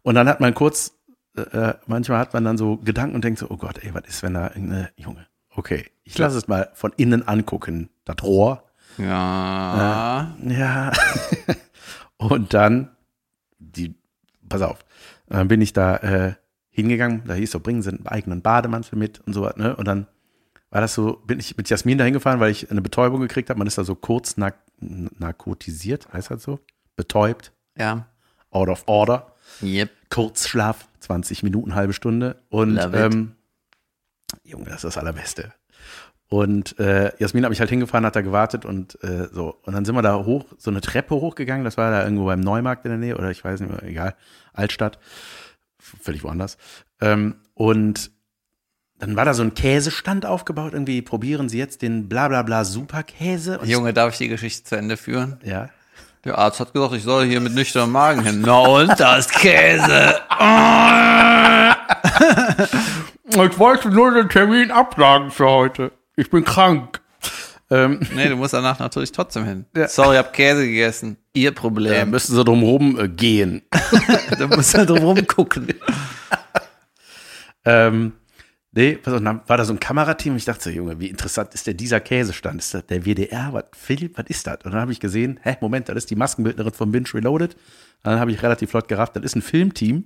[0.00, 0.92] Und dann hat man kurz,
[1.36, 4.22] äh, manchmal hat man dann so Gedanken und denkt so, oh Gott, ey, was ist,
[4.22, 8.64] wenn da irgendeine Junge, okay, ich lasse es mal von innen angucken, das Rohr.
[8.98, 10.36] Ja.
[10.46, 10.92] Ja.
[12.16, 12.90] und dann,
[13.58, 13.94] die,
[14.48, 14.84] pass auf,
[15.26, 16.34] dann bin ich da äh,
[16.70, 19.74] hingegangen, da hieß so, bringen Sie einen eigenen Bademantel mit und so was, ne?
[19.76, 20.06] Und dann
[20.70, 23.58] war das so, bin ich mit Jasmin da hingefahren, weil ich eine Betäubung gekriegt habe.
[23.58, 26.58] Man ist da so kurz nark narkotisiert, heißt das so?
[26.96, 28.06] Betäubt, Ja.
[28.50, 29.32] out of order.
[29.62, 29.90] Yep.
[30.10, 32.42] Kurzschlaf, 20 Minuten, halbe Stunde.
[32.48, 33.36] Und ähm,
[34.42, 35.52] Junge, das ist das Allerbeste.
[36.28, 39.56] Und äh, Jasmin hat mich halt hingefahren, hat da gewartet und äh, so.
[39.62, 41.64] Und dann sind wir da hoch, so eine Treppe hochgegangen.
[41.64, 44.16] Das war da irgendwo beim Neumarkt in der Nähe oder ich weiß nicht mehr, egal,
[44.52, 44.98] Altstadt.
[45.78, 46.56] Völlig woanders.
[47.00, 48.10] Ähm, und
[48.98, 50.72] dann war da so ein Käsestand aufgebaut.
[50.72, 53.58] Irgendwie probieren Sie jetzt den bla bla bla Superkäse.
[53.58, 55.38] Und Junge, darf ich die Geschichte zu Ende führen?
[55.44, 55.68] ja.
[56.24, 58.42] Der Arzt hat gesagt, ich soll hier mit nüchternem Magen hin.
[58.44, 60.20] Na und, da ist Käse.
[63.26, 65.90] Ich wollte nur den Termin absagen für heute.
[66.14, 67.00] Ich bin krank.
[67.70, 69.64] Ähm, Nee, du musst danach natürlich trotzdem hin.
[69.74, 69.88] Ja.
[69.88, 71.16] Sorry, ich hab Käse gegessen.
[71.32, 72.10] Ihr Problem.
[72.10, 73.62] müssen Sie drumherum äh, gehen.
[74.38, 75.68] du musst da drum gucken.
[77.66, 78.12] Ähm,
[78.74, 81.08] nee, pass auf, dann war da so ein Kamerateam und ich dachte so, Junge, wie
[81.08, 82.60] interessant ist denn dieser Käsestand?
[82.60, 83.52] Ist das der WDR?
[83.52, 84.58] Was, Philipp, was ist das?
[84.64, 87.56] Und dann habe ich gesehen, hä, Moment, das ist die Maskenbildnerin von Binge Reloaded.
[88.02, 90.04] Dann habe ich relativ flott gerafft, das ist ein Filmteam.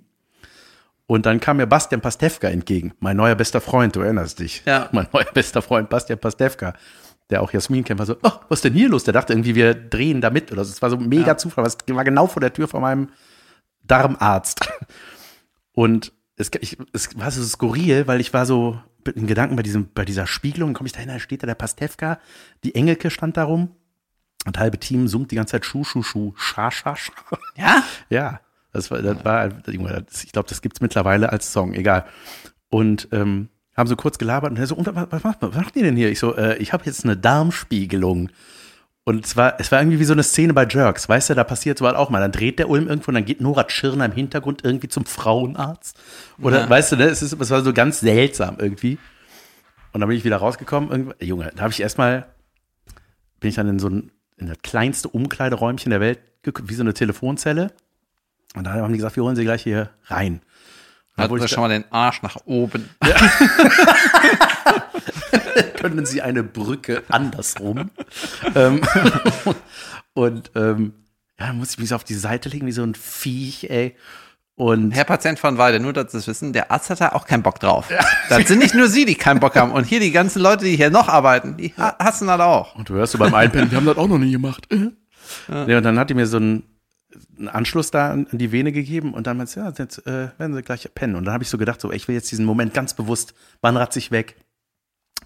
[1.06, 4.62] Und dann kam mir Bastian Pastewka entgegen, mein neuer bester Freund, du erinnerst dich.
[4.66, 4.88] Ja.
[4.92, 6.74] Mein neuer bester Freund Bastian Pastewka,
[7.30, 9.04] der auch Jasmin kennt, war so, oh, was ist denn hier los?
[9.04, 10.72] Der dachte irgendwie, wir drehen da mit oder so.
[10.72, 13.08] Es war so mega Zufall, was war genau vor der Tür von meinem
[13.84, 14.68] Darmarzt.
[15.72, 18.80] Und es, ich, es war so skurril, weil ich war so
[19.14, 21.54] in Gedanken bei, diesem, bei dieser Spiegelung, komme ich da hin, da steht da der
[21.54, 22.18] Pastewka,
[22.64, 23.70] die Engelke stand da rum
[24.46, 27.12] und halbe Team summt die ganze Zeit Schuh, Schuh, Schuh, Scha, Scha, Scha.
[27.56, 27.82] Ja?
[28.10, 28.40] Ja,
[28.72, 32.04] das war, das war ich glaube, das gibt's mittlerweile als Song, egal.
[32.70, 35.76] Und ähm, haben so kurz gelabert und er so, und was, was, macht, was macht
[35.76, 36.10] ihr denn hier?
[36.10, 38.30] Ich so, äh, ich habe jetzt eine Darmspiegelung.
[39.08, 41.42] Und es war, es war irgendwie wie so eine Szene bei Jerks, weißt du, da
[41.42, 42.20] passiert sowas auch mal.
[42.20, 45.98] Dann dreht der Ulm irgendwo und dann geht Nora Tschirner im Hintergrund irgendwie zum Frauenarzt.
[46.42, 46.68] Oder, Ja.
[46.68, 48.98] weißt du, ne, es, ist, es war so ganz seltsam irgendwie.
[49.94, 50.90] Und dann bin ich wieder rausgekommen.
[50.90, 52.26] Irgendwie, Junge, da habe ich erstmal,
[53.40, 56.18] bin ich dann in so ein, in das kleinste Umkleideräumchen der Welt,
[56.64, 57.72] wie so eine Telefonzelle.
[58.56, 60.42] Und da haben die gesagt, wir holen sie gleich hier rein.
[61.16, 62.90] Hat wurde ich schon mal den Arsch nach oben.
[65.80, 67.90] können Sie eine Brücke andersrum.
[68.54, 68.80] ähm,
[70.14, 70.92] und ähm,
[71.38, 73.94] ja, dann muss ich mich so auf die Seite legen, wie so ein Viech, ey.
[74.56, 77.26] Und Herr Patient von Weide, nur dass Sie es wissen, der Arzt hat da auch
[77.26, 77.88] keinen Bock drauf.
[78.28, 79.72] Das sind nicht nur Sie, die keinen Bock haben.
[79.72, 82.74] Und hier die ganzen Leute, die hier noch arbeiten, die ha- hassen das auch.
[82.74, 84.66] Und du hörst so beim Einpennen, wir haben das auch noch nie gemacht.
[84.70, 86.64] Nee, und dann hat die mir so einen,
[87.38, 90.28] einen Anschluss da an an die Vene gegeben und dann meinte sie, ja, jetzt äh,
[90.38, 91.14] werden sie gleich pennen.
[91.14, 93.32] Und dann habe ich so gedacht, so, ey, ich will jetzt diesen Moment ganz bewusst,
[93.62, 94.36] wann ratze ich weg?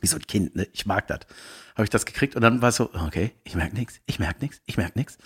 [0.02, 0.66] Wie so ein Kind, ne?
[0.72, 1.20] Ich mag das.
[1.74, 4.42] Habe ich das gekriegt und dann war es so, okay, ich merk nichts, ich merk
[4.42, 5.16] nichts, ich merk nichts.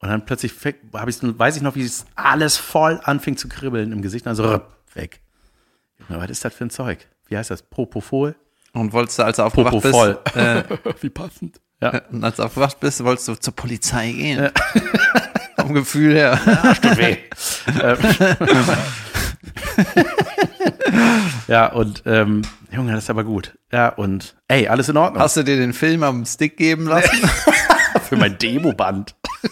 [0.00, 0.52] Und dann plötzlich
[0.92, 4.30] habe ich weiß ich noch, wie es alles voll anfing zu kribbeln im Gesicht, und
[4.30, 5.20] dann so rüpp, weg.
[6.00, 7.06] Junge, was ist das für ein Zeug?
[7.28, 7.62] Wie heißt das?
[7.62, 8.34] Propofol?
[8.72, 10.64] Und wolltest du, als du aufgewacht Popo bist, äh,
[11.00, 11.60] wie passend.
[11.80, 12.02] Ja.
[12.10, 14.50] und als du aufgewacht bist, wolltest du zur Polizei gehen.
[15.56, 16.38] Vom Gefühl her.
[16.82, 17.18] tut weh.
[21.48, 23.56] Ja, und ähm, Junge, das ist aber gut.
[23.72, 25.22] Ja, und ey, alles in Ordnung.
[25.22, 27.26] Hast du dir den Film am Stick geben lassen?
[28.08, 29.14] für mein Demoband.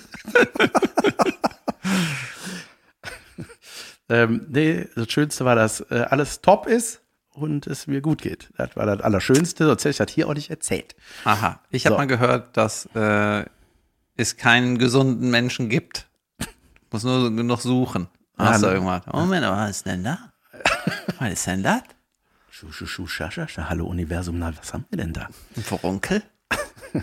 [4.08, 8.50] ähm, nee, das Schönste war, dass äh, alles top ist und es mir gut geht.
[8.56, 10.94] Das war das Allerschönste, sonst hätte ich das hier auch nicht erzählt.
[11.24, 11.60] Aha.
[11.70, 11.98] Ich habe So.
[11.98, 13.44] mal gehört, dass äh,
[14.16, 16.06] es keinen gesunden Menschen gibt.
[16.90, 18.08] Muss nur genug suchen.
[18.38, 19.02] Hast du Ah, irgendwas?
[19.12, 20.18] Oh, Moment, was ist denn da?
[21.18, 21.82] Was ist denn das?
[22.50, 23.68] Schu, schu, schu, scha, scha, scha.
[23.68, 25.28] Hallo Universum, na, was haben wir denn da?
[25.56, 26.22] Ein Furunkel?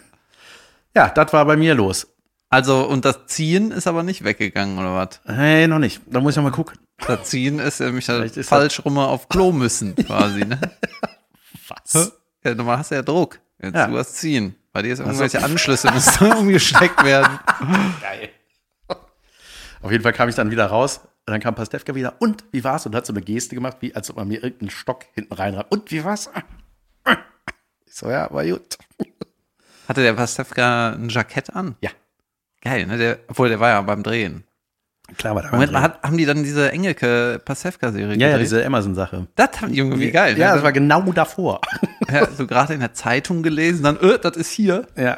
[0.95, 2.05] Ja, das war bei mir los.
[2.49, 5.21] Also, und das Ziehen ist aber nicht weggegangen, oder was?
[5.25, 6.01] Hey, noch nicht.
[6.05, 6.77] Da muss ich noch mal gucken.
[7.07, 10.59] Das Ziehen ist nämlich Vielleicht ist falsch rum auf Klo müssen, quasi, ne?
[11.67, 12.11] Was?
[12.43, 13.39] Ja, normal hast du ja Druck.
[13.59, 13.87] Jetzt Ja.
[13.87, 14.55] du hast Ziehen.
[14.71, 17.39] Bei dir ist irgendwelche Anschlüsse, müssen umgesteckt werden.
[17.99, 18.29] Geil.
[19.81, 21.01] Auf jeden Fall kam ich dann wieder raus.
[21.25, 22.15] Und dann kam Pastewka wieder.
[22.19, 22.85] Und wie war's?
[22.85, 25.71] Und hat so eine Geste gemacht, wie als ob man mir irgendeinen Stock hinten reinreibt.
[25.71, 26.29] Und wie war's?
[27.85, 28.77] Ich so, ja, war gut.
[29.87, 31.75] Hatte der Pastewka ein Jackett an?
[31.81, 31.91] Ja.
[32.61, 32.97] Geil, ne?
[32.97, 34.43] Der, obwohl, der war ja beim Drehen.
[35.17, 38.65] Klar war da Moment mal, hat, haben die dann diese Engelke Pastewka-Serie Ja, ja, diese
[38.65, 39.27] Amazon-Sache.
[39.35, 40.37] Das haben die irgendwie geil.
[40.37, 40.55] Ja, ne?
[40.55, 41.61] das war genau davor.
[42.11, 44.87] ja, so gerade in der Zeitung gelesen, dann, äh, das ist hier.
[44.97, 45.17] Ja.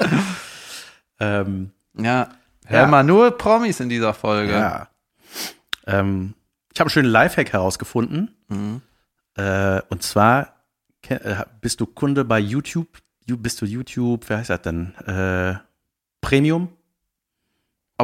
[1.20, 2.28] ähm, Ja.
[2.64, 2.86] Hör Ja.
[2.86, 4.52] mal, nur Promis in dieser Folge.
[4.52, 4.88] ja.
[5.86, 6.34] Ähm,
[6.72, 8.34] ich habe einen schönen Lifehack herausgefunden.
[8.48, 8.80] Mhm.
[9.36, 10.54] Äh, und zwar
[11.08, 12.88] äh, bist du Kunde bei YouTube.
[13.26, 14.94] You- Bist du YouTube, wer heißt das denn?
[15.06, 15.54] Äh,
[16.20, 16.68] Premium?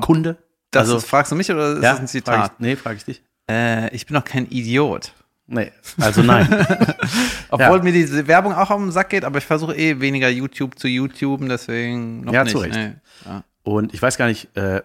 [0.01, 0.37] Kunde?
[0.71, 2.53] Das Also- ist, fragst du mich oder ist das ein Frag Zitat?
[2.55, 3.23] ich, nee, frage ich dich.
[3.51, 5.13] Äh, ich bin doch kein Idiot.
[5.47, 6.47] Nee, also nein.
[7.51, 7.83] Obwohl Ja.
[7.83, 10.87] mir diese Werbung auch auf den Sack geht, aber ich versuche eh weniger YouTube zu
[10.87, 12.53] YouTuben, deswegen noch Ja, nicht.
[12.53, 12.75] zu Recht.
[12.77, 12.93] Nee.
[13.63, 14.83] Und ich weiß gar nicht, äh,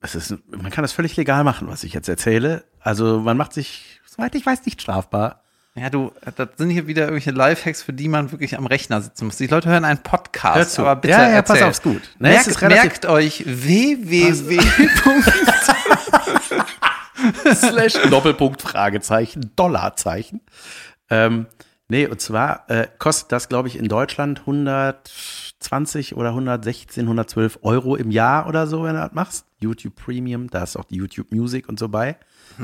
[0.00, 2.64] es ist, man kann das völlig legal machen, was ich jetzt erzähle.
[2.80, 5.42] Also man macht sich, soweit ich weiß, nicht strafbar.
[5.74, 9.26] ja, du, das sind hier wieder irgendwelche Lifehacks, für die man wirklich am Rechner sitzen
[9.26, 9.36] muss.
[9.36, 10.82] Die Leute hören einen Podcast, Hör zu.
[10.82, 11.64] aber bitte Ja, ja, pass erzähl.
[11.64, 12.02] auf, ist gut.
[12.18, 14.58] Ne, es merkt, merkt euch www.
[17.54, 20.40] Slash Doppelpunkt Fragezeichen Dollarzeichen.
[21.10, 21.46] Ähm,
[21.88, 24.46] nee, und zwar äh, kostet das, glaube ich, in Deutschland
[25.60, 29.46] 120 oder 116, 112 Euro im Jahr oder so, wenn du das machst.
[29.58, 32.16] YouTube Premium, da ist auch die YouTube Music und so bei.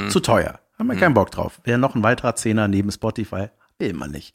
[0.09, 0.61] Zu teuer.
[0.79, 1.61] Haben wir keinen Bock drauf.
[1.65, 3.49] Wäre noch ein weiterer Zehner neben Spotify.
[3.79, 4.35] Will man nicht.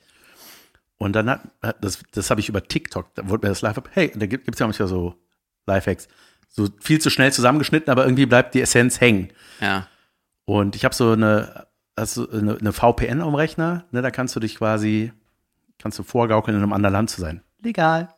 [0.98, 3.78] Und dann hat, hat das, das habe ich über TikTok, da wurde mir das live
[3.78, 3.90] ab.
[3.94, 5.16] Hey, da gibt es ja manchmal so
[5.66, 6.08] Lifehacks.
[6.50, 9.30] So viel zu schnell zusammengeschnitten, aber irgendwie bleibt die Essenz hängen.
[9.60, 9.88] ja.
[10.46, 14.40] Und ich habe so eine, also eine, eine VPN am Rechner, ne, da kannst du
[14.40, 15.14] dich quasi,
[15.78, 17.42] kannst du vorgaukeln, in einem anderen Land zu sein.
[17.62, 18.10] Legal.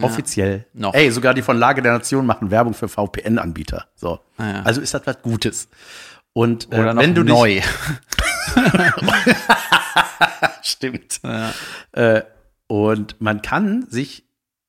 [0.00, 0.66] Offiziell.
[0.72, 0.94] Noch.
[0.94, 3.86] Ey, sogar die von Lage der Nation machen Werbung für VPN-Anbieter.
[3.94, 4.20] So.
[4.38, 4.62] Ah, ja.
[4.62, 5.68] Also ist das was Gutes.
[6.32, 7.56] Und äh, Oder noch wenn du neu.
[7.56, 7.64] Dich,
[10.62, 11.20] stimmt.
[11.22, 11.52] ja.
[11.92, 12.22] Äh,
[12.66, 14.24] und man kann sich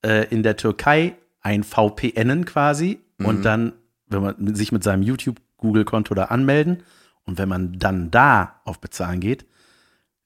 [0.06, 3.72] äh, in der Türkei ein VPNen quasi und dann,
[4.08, 6.84] wenn man sich mit seinem YouTube-Google-Konto da anmelden
[7.26, 9.46] und wenn man dann da auf Bezahlen geht,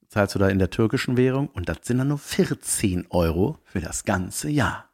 [0.10, 3.82] zahlst du da in der türkischen Währung und das sind dann nur 14 Euro für
[3.82, 4.87] das ganze Jahr.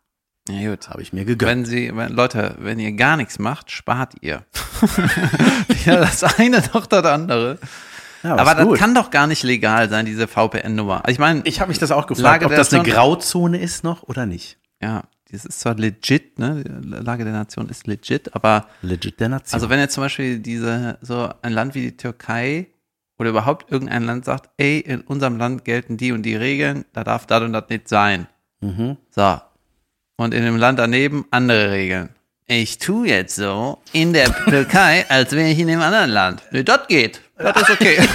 [0.50, 0.90] Ja, gut.
[0.90, 1.50] Habe ich mir gegönnt.
[1.50, 4.44] Wenn sie, wenn, Leute, wenn ihr gar nichts macht, spart ihr.
[5.86, 7.60] ja, das eine doch das andere.
[8.24, 8.78] Ja, Aber das gut.
[8.78, 11.04] kann doch gar nicht legal sein, diese VPN-Nummer.
[11.08, 14.04] Ich meine, ich habe mich das auch gefragt, Lage ob das eine Grauzone ist noch
[14.04, 14.58] oder nicht.
[14.82, 16.64] ja, das ist zwar legit, ne?
[16.64, 19.56] Die Lage der Nation ist legit, aber Legit der Nation.
[19.56, 22.68] also wenn jetzt zum Beispiel diese, so ein Land wie die Türkei
[23.18, 27.04] oder überhaupt irgendein Land sagt, ey, in unserem Land gelten die und die Regeln, da
[27.04, 28.28] darf das und das nicht sein.
[28.62, 28.98] mhm.
[29.10, 29.38] So.
[30.16, 32.10] Und in dem Land daneben andere Regeln.
[32.46, 36.44] Ich tu jetzt so in der Türkei, als wäre ich in dem anderen Land.
[36.52, 37.22] Nee, das geht.
[37.38, 37.98] Das ist okay.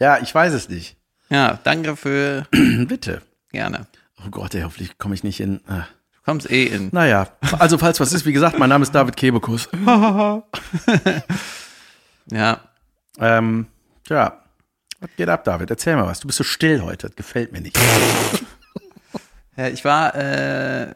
[0.00, 0.96] Ja, ich weiß es nicht.
[1.30, 3.22] Ja, danke für Bitte.
[3.52, 3.86] gerne.
[4.26, 5.60] Oh Gott, ey, hoffentlich komme ich nicht in.
[5.68, 5.86] ah.
[6.14, 6.88] Du kommst eh in.
[6.92, 7.28] Naja,
[7.60, 9.68] also falls was ist, wie gesagt, mein Name ist David Kebekus.
[12.30, 12.60] Ja.
[13.18, 13.66] ähm,
[14.08, 14.42] ja,
[15.00, 15.70] was geht ab, David?
[15.70, 16.20] Erzähl mal was.
[16.20, 17.78] Du bist so still heute, das gefällt mir nicht.
[19.56, 20.88] Ja ich war, äh,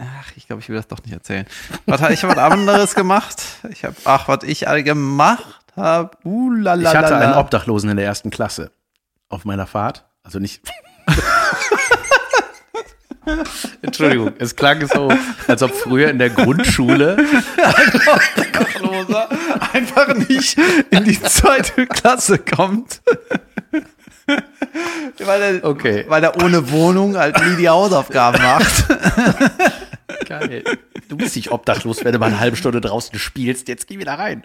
[0.00, 1.46] ach, ich glaube, ich will das doch nicht erzählen.
[1.86, 3.42] Was, hab- ich habe was anderes gemacht.
[3.70, 5.44] Ich habe, ach, was ich alle gemacht
[5.76, 6.10] habe.
[6.24, 7.34] Uh, Ich hatte einen.
[7.34, 8.70] Obdachlosen in der ersten Klasse
[9.28, 10.04] auf meiner Fahrt.
[10.22, 10.62] Also nicht.
[13.82, 15.08] Entschuldigung, es klang so,
[15.46, 17.16] als ob früher in der Grundschule.
[18.36, 19.28] Obdachloser
[19.72, 20.58] einfach nicht
[20.90, 23.00] in die zweite Klasse kommt.
[25.18, 26.04] Weil, er, Okay.
[26.08, 28.84] weil er ohne Wohnung halt nie die Hausaufgaben macht.
[30.28, 30.64] Geil.
[31.08, 33.68] Du bist nicht obdachlos, wenn du mal eine halbe Stunde draußen spielst.
[33.68, 34.44] Jetzt geh wieder rein.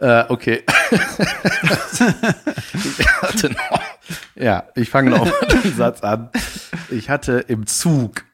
[0.00, 0.62] Äh, okay.
[2.98, 3.80] ich hatte noch,
[4.36, 6.30] ja, ich fange noch mal den Satz an.
[6.90, 8.24] Ich hatte im Zug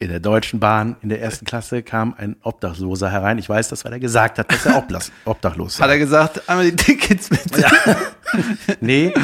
[0.00, 3.38] in der Deutschen Bahn in der ersten Klasse kam ein Obdachloser herein.
[3.38, 4.76] Ich weiß das, weil er gesagt hat, dass er
[5.24, 5.92] obdachlos Hat sei.
[5.94, 7.40] er gesagt, einmal die Tickets mit.
[8.80, 9.14] Nee,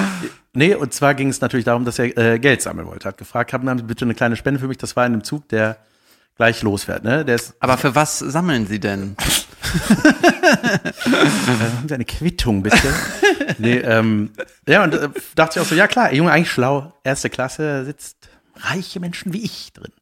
[0.53, 3.09] nee, und zwar ging es natürlich darum, dass er äh, Geld sammeln wollte.
[3.09, 4.79] Hat gefragt, haben Sie bitte eine kleine Spende für mich?
[4.79, 5.79] Das war in einem Zug, der
[6.37, 7.05] gleich losfährt.
[7.05, 7.25] Ne?
[7.25, 9.17] Der ist Aber für was sammeln Sie denn?
[11.05, 12.93] Haben Sie eine Quittung, bitte?
[13.59, 14.31] nee, ähm,
[14.67, 16.93] ja, und äh, dachte ich auch so, ja klar, Junge, eigentlich schlau.
[17.05, 19.93] Erste Klasse sitzt reiche Menschen wie ich drin.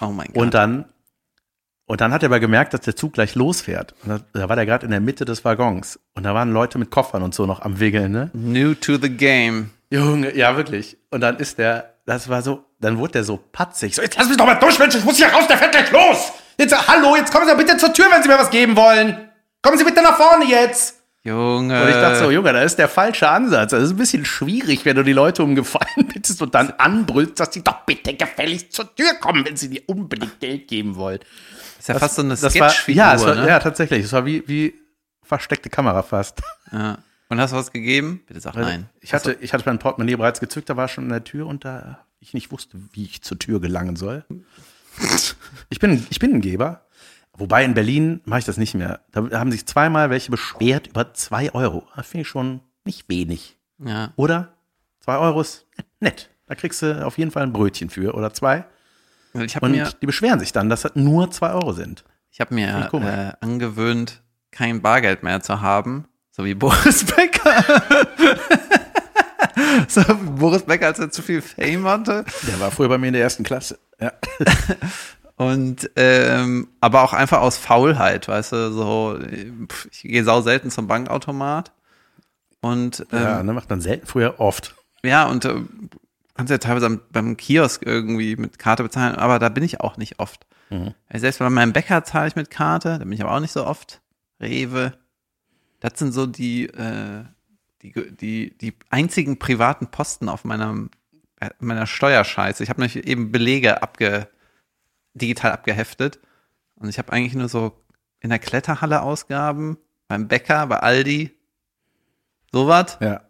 [0.00, 0.36] Oh mein Gott.
[0.36, 0.86] Und dann,
[1.86, 3.94] und dann hat er aber gemerkt, dass der Zug gleich losfährt.
[4.02, 5.98] Und da, da war der gerade in der Mitte des Waggons.
[6.14, 8.30] Und da waren Leute mit Koffern und so noch am Wiggeln, ne?
[8.32, 9.70] New to the game.
[9.90, 10.96] Junge, ja, wirklich.
[11.10, 13.94] Und dann ist der, das war so, dann wurde der so patzig.
[13.94, 15.90] So, jetzt lass mich doch mal durch, Mensch, ich muss hier raus, der fährt gleich
[15.90, 16.32] los.
[16.58, 19.30] Jetzt, hallo, jetzt kommen Sie doch bitte zur Tür, wenn Sie mir was geben wollen.
[19.62, 20.96] Kommen Sie bitte nach vorne jetzt.
[21.22, 21.82] Junge.
[21.82, 23.72] Und ich dachte so, Junge, das ist der falsche Ansatz.
[23.72, 27.38] Das ist ein bisschen schwierig, wenn du die Leute um Gefallen bittest und dann anbrüllst,
[27.40, 31.18] dass sie doch bitte gefälligst zur Tür kommen, wenn sie dir unbedingt Geld geben wollen.
[31.78, 33.48] ist ja fast so eine Das war, ja, es war, ne?
[33.48, 34.04] ja, tatsächlich.
[34.04, 34.74] Es war wie, wie
[35.22, 36.40] versteckte Kamera fast.
[36.72, 36.98] Ja.
[37.30, 38.22] Und hast du was gegeben?
[38.26, 38.90] Bitte sag nein.
[39.00, 41.64] Ich hatte, ich hatte mein Portemonnaie bereits gezückt, da war schon an der Tür und
[41.64, 44.24] da ich nicht wusste, wie ich zur Tür gelangen soll.
[45.70, 46.86] Ich bin, ich bin ein Geber.
[47.32, 49.00] Wobei in Berlin mache ich das nicht mehr.
[49.12, 51.86] Da haben sich zweimal welche beschwert über zwei Euro.
[51.96, 53.56] Das finde ich schon nicht wenig.
[53.78, 54.12] Ja.
[54.16, 54.52] Oder?
[54.98, 55.66] Zwei Euro ist
[56.00, 56.30] nett.
[56.46, 58.64] Da kriegst du auf jeden Fall ein Brötchen für oder zwei.
[59.34, 62.04] Ich habe Und mir, die beschweren sich dann, dass das nur zwei Euro sind.
[62.32, 66.08] ich hab mir ich äh, angewöhnt, kein Bargeld mehr zu haben.
[66.40, 67.62] So wie Boris Becker.
[69.88, 72.24] so wie Boris Becker, als er zu viel Fame hatte.
[72.46, 73.78] Der war früher bei mir in der ersten Klasse.
[74.00, 74.12] Ja.
[75.36, 79.18] Und ähm, aber auch einfach aus Faulheit, weißt du, so
[79.90, 81.72] ich gehe sau selten zum Bankautomat.
[82.62, 84.74] Und ähm, ja, ne, macht man selten, früher oft.
[85.02, 85.56] Ja, und äh,
[86.34, 89.98] kannst ja teilweise am, beim Kiosk irgendwie mit Karte bezahlen, aber da bin ich auch
[89.98, 90.46] nicht oft.
[90.70, 90.94] Mhm.
[91.12, 93.66] Selbst bei meinem Bäcker zahle ich mit Karte, da bin ich aber auch nicht so
[93.66, 94.00] oft.
[94.40, 94.94] Rewe.
[95.80, 97.24] Das sind so die, äh,
[97.82, 100.88] die, die, die einzigen privaten Posten auf meiner,
[101.40, 102.62] äh, meiner Steuerscheiße.
[102.62, 104.28] Ich habe nämlich eben Belege abge,
[105.14, 106.20] digital abgeheftet.
[106.76, 107.72] Und ich habe eigentlich nur so
[108.20, 111.30] in der Kletterhalle Ausgaben, beim Bäcker, bei Aldi,
[112.52, 112.98] sowas.
[113.00, 113.22] Ja.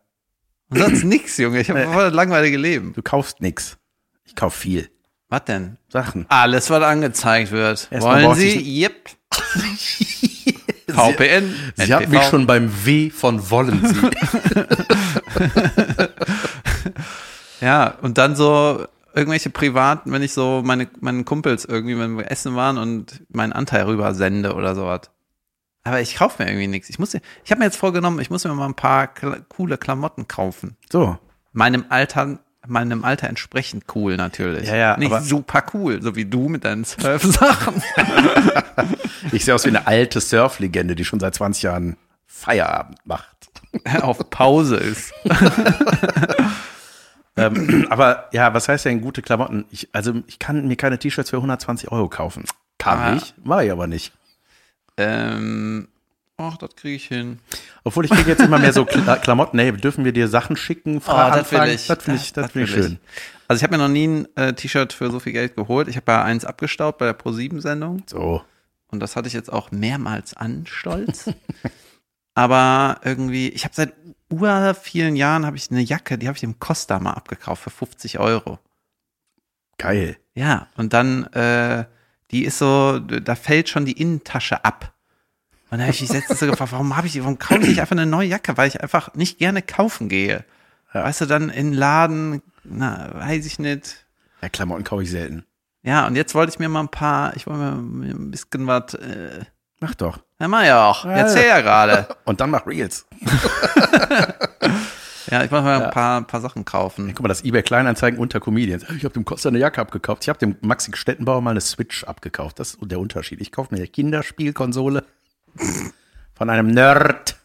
[0.68, 1.60] Und sonst nix, Junge.
[1.60, 2.92] Ich habe voll das langweilige Leben.
[2.92, 3.78] Du kaufst nix.
[4.24, 4.90] Ich kauf viel.
[5.28, 5.78] Was denn?
[5.88, 6.26] Sachen.
[6.28, 7.88] Alles, was angezeigt wird.
[7.90, 8.82] Erstmal Wollen Sie?
[8.82, 9.10] Yep.
[10.94, 11.54] VPN.
[11.76, 12.18] Sie hat NPV.
[12.18, 14.00] mich schon beim W von wollen Sie.
[17.60, 22.30] Ja, und dann so irgendwelche privaten, wenn ich so meine, meinen Kumpels irgendwie, wenn wir
[22.30, 25.10] essen waren und meinen Anteil rüber sende oder sowas.
[25.82, 26.90] Aber ich kaufe mir irgendwie nichts.
[26.90, 29.08] Ich muss, ich habe mir jetzt vorgenommen, ich muss mir mal ein paar
[29.48, 30.76] coole Klamotten kaufen.
[30.90, 31.18] So.
[31.52, 32.38] Meinem Alter,
[32.70, 34.68] meinem Alter entsprechend cool natürlich.
[34.68, 37.82] Ja, ja, Nicht super cool, so wie du mit deinen Surf-Sachen.
[39.32, 43.36] Ich sehe aus wie eine alte Surflegende, die schon seit 20 Jahren Feierabend macht.
[44.00, 45.12] auf Pause ist.
[47.36, 49.64] ähm, aber ja, was heißt denn gute Klamotten?
[49.70, 52.44] Ich, also ich kann mir keine T-Shirts für 120 Euro kaufen.
[52.78, 53.14] Kann Ah.
[53.16, 54.12] ich, war ich aber nicht.
[54.96, 55.88] Ähm,
[56.40, 57.38] ach, das kriege ich hin.
[57.84, 59.58] Obwohl ich kriege jetzt immer mehr so Kla Klamotten.
[59.58, 61.00] Hey, dürfen wir dir Sachen schicken?
[61.00, 61.86] Fra- Oh, das will ich.
[61.86, 62.98] Das finde ich, das Das find ich schön.
[63.48, 65.88] Also ich habe mir noch nie ein äh, T-Shirt für so viel Geld geholt.
[65.88, 68.42] Ich habe ja eins abgestaubt bei der Pro7-Sendung So.
[68.88, 71.30] und das hatte ich jetzt auch mehrmals an, stolz.
[72.34, 73.92] Aber irgendwie, ich habe seit
[74.30, 77.70] ur vielen Jahren habe ich eine Jacke, die habe ich im Costa mal abgekauft für
[77.70, 78.58] 50 Euro.
[79.78, 80.16] Geil.
[80.34, 81.84] Ja, und dann, äh,
[82.30, 84.92] die ist so, da fällt schon die Innentasche ab.
[85.70, 87.80] Und dann habe ich mich letztens so gefragt, warum habe ich, warum kaufe ich nicht
[87.80, 88.56] einfach eine neue Jacke?
[88.56, 90.44] Weil ich einfach nicht gerne kaufen gehe.
[90.92, 91.04] Ja.
[91.04, 94.04] Weißt du, dann in den Laden, na, weiß ich nicht.
[94.42, 95.44] Ja, Klamotten kaufe ich selten.
[95.82, 98.94] Ja, und jetzt wollte ich mir mal ein paar, ich wollte mir ein bisschen was,
[98.94, 99.44] äh,
[99.80, 100.18] Mach doch.
[100.38, 101.12] na mach ja auch, Ja.
[101.12, 102.06] erzähl ja gerade.
[102.26, 103.06] Und dann mach Reels.
[105.30, 107.08] Ja, ich wollte mal ein paar, ein paar Sachen kaufen.
[107.14, 108.84] Guck mal, das eBay Kleinanzeigen unter Comedians.
[108.96, 110.24] Ich habe dem Costa eine Jacke abgekauft.
[110.24, 112.58] Ich habe dem Maxi Stettenbauer mal eine Switch abgekauft.
[112.58, 113.40] Das ist der Unterschied.
[113.40, 115.04] Ich kaufe mir eine Kinderspielkonsole
[116.34, 117.36] von einem Nerd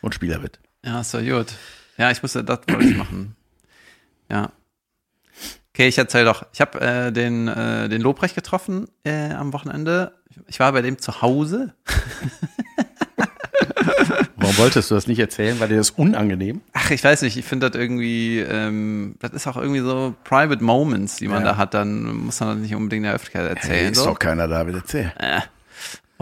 [0.00, 0.58] und spiele damit.
[0.84, 1.54] Ja, doch gut.
[1.96, 3.36] Ja, ich musste, das wollte ich machen.
[4.30, 4.50] Ja.
[5.74, 6.44] Okay, ich erzähl doch.
[6.52, 10.12] Ich habe äh, den, äh, den Lobrecht getroffen äh, am Wochenende.
[10.46, 11.74] Ich war bei dem zu Hause.
[14.36, 15.60] Warum wolltest du das nicht erzählen?
[15.60, 16.60] Weil dir das unangenehm?
[16.72, 20.62] Ach, ich weiß nicht, ich finde das irgendwie, ähm, das ist auch irgendwie so Private
[20.62, 21.52] Moments, die man Ja.
[21.52, 23.92] da hat, dann muss man das nicht unbedingt in der Öffentlichkeit erzählen.
[23.92, 24.06] ist so.
[24.06, 25.12] doch keiner da, will erzählen.
[25.18, 25.40] Äh.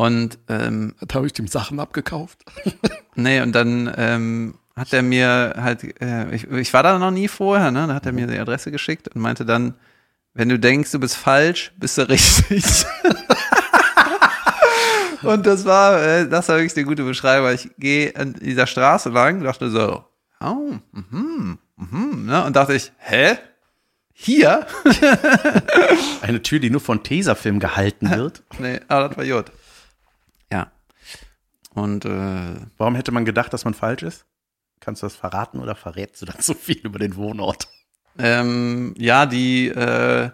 [0.00, 2.44] Und ähm, Da habe ich dem Sachen abgekauft.
[3.16, 7.28] Nee, und dann ähm, hat er mir halt, äh, ich, ich war da noch nie
[7.28, 7.86] vorher, ne?
[7.86, 9.74] Da hat er mir die Adresse geschickt und meinte dann,
[10.32, 12.64] wenn du denkst, du bist falsch, bist du richtig.
[15.22, 17.50] und das war, äh, das war wirklich eine gute Beschreibung.
[17.50, 20.04] Ich gehe an dieser Straße lang, dachte so,
[20.40, 22.44] oh, mhm, mhm, ne?
[22.44, 23.36] Und dachte ich, hä?
[24.14, 24.66] Hier?
[26.22, 28.42] Eine Tür, die nur von Tesafilm gehalten wird.
[28.58, 29.52] nee, aber das war gut.
[31.74, 34.26] Und äh, Warum hätte man gedacht, dass man falsch ist?
[34.80, 37.68] Kannst du das verraten oder verrätst du dann so viel über den Wohnort?
[38.18, 40.30] Ähm, ja, die, äh,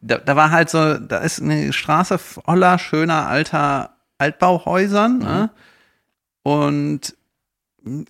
[0.00, 5.50] da, da war halt so, da ist eine Straße voller schöner alter Altbauhäusern, ne?
[6.42, 7.14] Und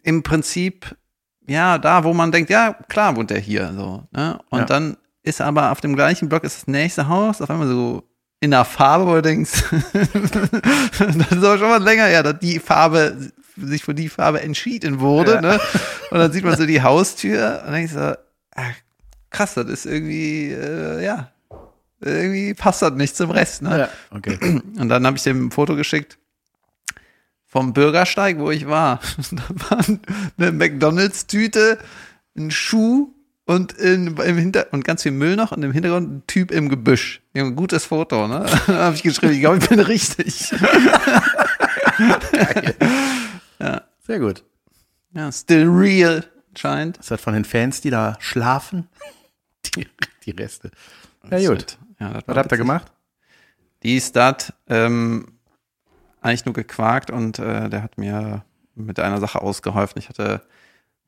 [0.03, 0.97] im Prinzip,
[1.49, 4.39] ja, da, wo man denkt, ja, klar wohnt er hier, so, ne?
[4.51, 4.65] Und Ja.
[4.67, 8.09] dann ist aber auf dem gleichen Block ist das nächste Haus auf einmal so
[8.41, 9.65] in einer Farbe, wo du denkst,
[10.93, 15.01] das ist aber schon mal länger her, dass die Farbe sich für die Farbe entschieden
[15.01, 15.35] wurde.
[15.35, 15.41] Ja.
[15.41, 15.61] Ne?
[16.11, 18.19] Und dann sieht man so die Haustür und dann denkst du,
[18.55, 18.71] ah,
[19.31, 21.33] krass, das ist irgendwie, äh, ja,
[22.01, 23.63] irgendwie passt das nicht zum Rest.
[23.63, 23.79] Ne?
[23.79, 24.39] Ja, okay.
[24.79, 26.19] Und dann habe ich dem ein Foto geschickt
[27.47, 29.01] vom Bürgersteig, wo ich war.
[29.31, 29.85] Da war
[30.37, 31.79] eine McDonalds-Tüte,
[32.37, 33.15] ein Schuh
[33.47, 36.69] und in, im Hinter und ganz viel Müll noch und im Hintergrund ein Typ im
[36.69, 37.23] Gebüsch.
[37.33, 38.45] Ja, ein gutes Foto, ne?
[38.67, 40.35] Da habe ich geschrieben, ich glaube, ich bin richtig.
[44.07, 44.45] Sehr gut.
[45.13, 46.25] Ja, still real,
[46.57, 46.99] scheint.
[46.99, 48.89] Ist das von den Fans, die da schlafen?
[49.75, 49.87] Die,
[50.25, 50.71] die Reste.
[51.29, 51.77] Ja, gut.
[51.99, 52.93] Ja, das Was habt ihr gemacht?
[53.83, 55.39] Dies, das, ähm,
[56.21, 58.45] eigentlich nur gequakt und äh, der hat mir
[58.77, 59.99] mit einer Sache ausgeholfen.
[59.99, 60.43] Ich hatte,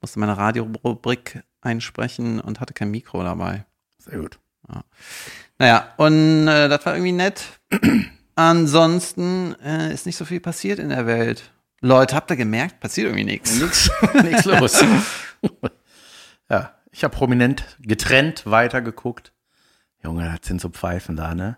[0.01, 3.65] musste meine Radiorubrik einsprechen und hatte kein Mikro dabei.
[3.99, 4.39] Sehr gut.
[5.59, 7.45] Naja, und äh, das war irgendwie nett.
[8.35, 11.51] Ansonsten äh, ist nicht so viel passiert in der Welt.
[11.81, 12.81] Leute, habt ihr gemerkt?
[12.81, 13.59] Passiert irgendwie nichts.
[13.61, 13.91] Nix,
[14.23, 14.85] nix los.
[16.51, 19.33] ja, ich habe prominent getrennt weitergeguckt.
[20.03, 21.57] Junge, das sind so Pfeifen da, ne?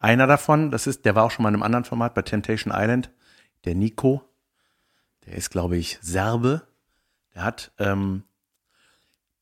[0.00, 2.74] Einer davon, das ist, der war auch schon mal in einem anderen Format bei Temptation
[2.74, 3.10] Island,
[3.64, 4.28] der Nico.
[5.26, 6.66] Der ist, glaube ich, Serbe.
[7.36, 8.24] Der hat, ähm,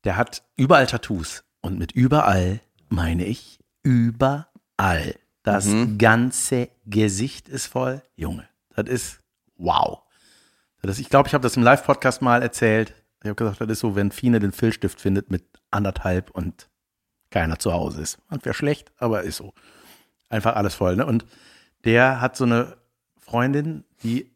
[0.05, 1.45] der hat überall Tattoos.
[1.61, 5.15] Und mit überall meine ich überall.
[5.43, 8.03] Das ganze Gesicht ist voll.
[8.15, 9.21] Junge, das ist
[9.57, 10.03] wow.
[10.83, 12.95] Das, ich glaube, ich habe das im Live-Podcast mal erzählt.
[13.23, 16.69] Ich habe gesagt, das ist so, wenn Fine den Filzstift findet mit anderthalb und
[17.31, 18.19] keiner zu Hause ist.
[18.31, 19.53] Und wäre schlecht, aber ist so.
[20.29, 20.97] Einfach alles voll.
[20.97, 21.05] Ne?
[21.05, 21.27] Und
[21.85, 22.77] der hat so eine
[23.19, 24.31] Freundin, die,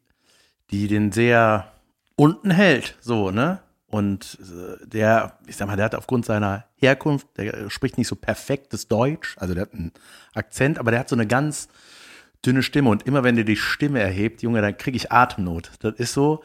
[0.71, 1.73] die den sehr
[2.17, 3.61] unten hält, so, ne?
[3.95, 8.17] Und äh, der, ich sag mal, der hat aufgrund seiner Herkunft, der spricht nicht so
[8.17, 9.93] perfektes Deutsch, also der hat einen
[10.35, 11.69] Akzent, aber der hat so eine ganz
[12.45, 15.71] dünne Stimme und immer wenn der die Stimme erhebt, Junge, dann kriege ich Atemnot.
[15.79, 16.43] Das ist so,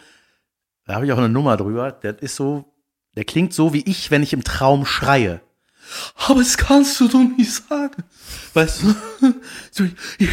[0.86, 2.72] da habe ich auch eine Nummer drüber, das ist so,
[3.16, 5.42] der klingt so wie ich, wenn ich im Traum schreie.
[6.28, 8.04] Aber das kannst du doch nicht sagen.
[8.54, 8.94] Weißt du,
[10.20, 10.30] ich,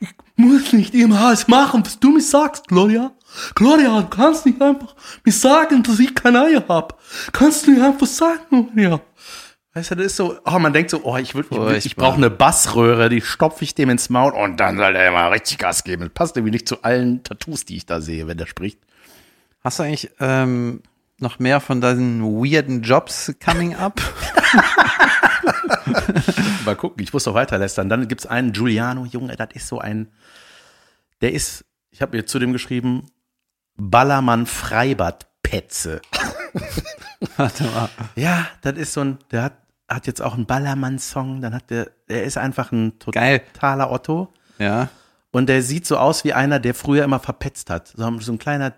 [0.00, 3.12] ich muss nicht immer alles machen, was du mir sagst, Gloria.
[3.54, 6.98] Gloria, du kannst nicht einfach mir sagen, dass ich kein Eier hab.
[7.32, 9.00] Kannst du nicht einfach sagen, Gloria.
[9.74, 11.94] Weißt du, das ist so, oh, man denkt so, oh, ich, würd- ich, würd- ich
[11.96, 15.58] brauche eine Bassröhre, die stopfe ich dem ins Maul und dann soll er mal richtig
[15.58, 16.04] Gas geben.
[16.04, 18.80] Das passt irgendwie nicht zu allen Tattoos, die ich da sehe, wenn der spricht.
[19.62, 20.82] Hast du eigentlich ähm,
[21.18, 24.00] noch mehr von diesen weirden Jobs coming up?
[26.64, 27.88] Mal gucken, ich muss doch weiterlästern.
[27.88, 30.08] Dann gibt's einen Giuliano, Junge, das ist so ein,
[31.20, 33.06] der ist, ich habe mir zu dem geschrieben,
[33.78, 36.02] Ballermann Freibad Petze.
[37.36, 37.88] Warte mal.
[38.16, 39.52] Ja, das ist so ein, der hat,
[39.88, 43.40] hat jetzt auch einen Ballermann-Song, dann hat der, der ist einfach ein Geil.
[43.54, 44.34] totaler Otto.
[44.58, 44.88] Ja.
[45.30, 47.88] Und der sieht so aus wie einer, der früher immer verpetzt hat.
[47.88, 48.74] So, so ein kleiner,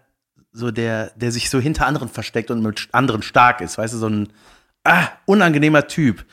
[0.52, 3.78] so der, der sich so hinter anderen versteckt und mit anderen stark ist.
[3.78, 4.28] Weißt du, so ein
[4.84, 6.26] ah, unangenehmer Typ.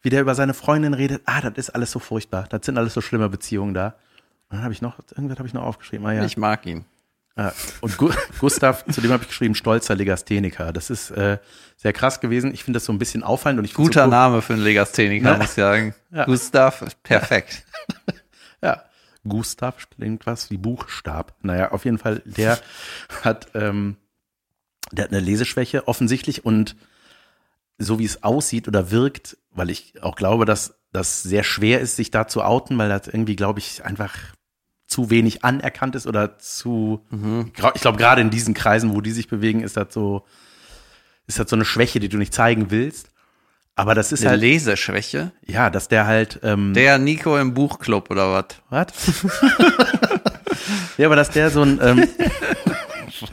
[0.00, 1.22] Wie der über seine Freundin redet.
[1.26, 2.46] Ah, das ist alles so furchtbar.
[2.50, 3.94] Das sind alles so schlimme Beziehungen da.
[4.48, 6.06] Und dann habe ich noch, irgendwas habe ich noch aufgeschrieben.
[6.06, 6.24] Ah, ja.
[6.24, 6.84] Ich mag ihn.
[7.36, 10.72] Ja, und Gu Gustav, zu dem habe ich geschrieben, stolzer Legastheniker.
[10.72, 11.38] Das ist äh,
[11.76, 12.54] sehr krass gewesen.
[12.54, 14.10] Ich finde das so ein bisschen auffallend und ich Guter so cool.
[14.10, 15.38] Name für einen Legastheniker, Ne?
[15.38, 15.94] muss ich sagen.
[16.12, 16.24] Ja.
[16.26, 17.64] Gustav, perfekt.
[18.62, 18.82] Ja,
[19.28, 21.34] Gustav klingt was wie Buchstab.
[21.42, 22.58] Naja, auf jeden Fall, der
[23.22, 23.96] hat, ähm,
[24.90, 26.74] der hat eine Leseschwäche offensichtlich und
[27.76, 31.96] so wie es aussieht oder wirkt, weil ich auch glaube, dass das sehr schwer ist,
[31.96, 34.14] sich da zu outen, weil das irgendwie, glaube ich, einfach
[34.86, 37.04] zu wenig anerkannt ist oder zu,
[37.74, 40.24] ich glaube, gerade in diesen Kreisen, wo die sich bewegen, ist das so,
[41.26, 43.08] ist das so eine Schwäche, die du nicht zeigen willst.
[43.76, 45.32] Aber das ist Eine halt, Leseschwäche.
[45.46, 48.46] ja, dass der halt, ähm, Der Nico im Buchclub oder was?
[48.70, 49.24] Was?
[50.96, 51.80] ja, aber dass der so ein.
[51.82, 52.08] Ähm,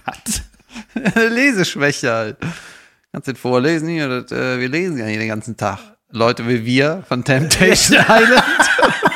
[0.05, 0.41] was?
[1.29, 2.37] Leseschwäche halt.
[3.11, 4.07] Kannst du das vorlesen hier?
[4.07, 5.79] Das, äh, wir lesen ja hier den ganzen Tag.
[6.11, 8.43] Leute wie wir von Temptation Island.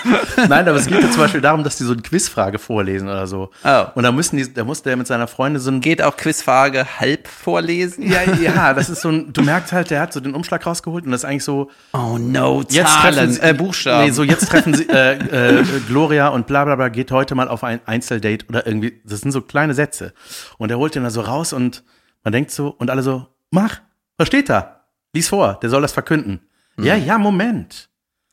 [0.50, 3.28] Nein, aber es geht ja zum Beispiel darum, dass die so eine Quizfrage vorlesen oder
[3.28, 3.50] so.
[3.64, 3.86] Oh.
[3.96, 5.82] Und da müssen die, da muss der mit seiner Freundin so ein.
[5.82, 8.10] Geht auch Quizfrage halb vorlesen?
[8.10, 11.06] Ja, ja, das ist so ein, du merkst halt, der hat so den Umschlag rausgeholt
[11.06, 14.06] und das ist eigentlich so, Oh no, jetzt Zahlen, treffen sie, äh, Buchstaben.
[14.06, 17.48] Nee, so jetzt treffen sie, äh, äh, Gloria und bla bla bla geht heute mal
[17.48, 20.14] auf ein Einzeldate oder irgendwie, das sind so kleine Sätze.
[20.58, 21.84] Und er holt den da so raus und
[22.24, 23.82] man denkt so, und alle so, mach,
[24.18, 24.86] was steht da?
[25.14, 26.42] Lies vor, der soll das verkünden.
[26.80, 27.90] Ja, ja, Moment.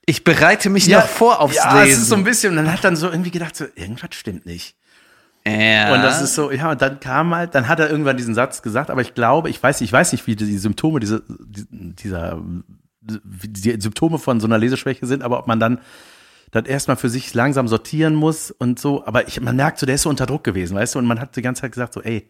[0.06, 1.92] ich bereite mich noch vor aufs ja, Lesen.
[1.94, 4.46] es ist so ein bisschen, und dann hat dann so irgendwie gedacht, so, irgendwas stimmt
[4.46, 4.74] nicht.
[5.46, 5.92] ja.
[5.94, 8.62] Und das ist so, ja, und dann kam halt, dann hat er irgendwann diesen Satz
[8.62, 12.40] gesagt, aber ich glaube, ich weiß, ich weiß nicht, wie die Symptome diese, die- dieser,
[13.00, 15.80] wie die Symptome von so einer Leseschwäche sind, aber ob man dann
[16.52, 19.06] das erstmal für sich langsam sortieren muss und so.
[19.06, 20.98] Aber ich, man merkt so, der ist so unter Druck gewesen, weißt du?
[20.98, 22.28] Und man hat die ganze Zeit gesagt so, ey,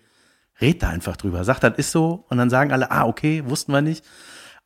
[0.60, 1.42] red da einfach drüber.
[1.44, 2.24] Sag, das ist so.
[2.28, 4.04] Und dann sagen alle, ah, okay, wussten wir nicht.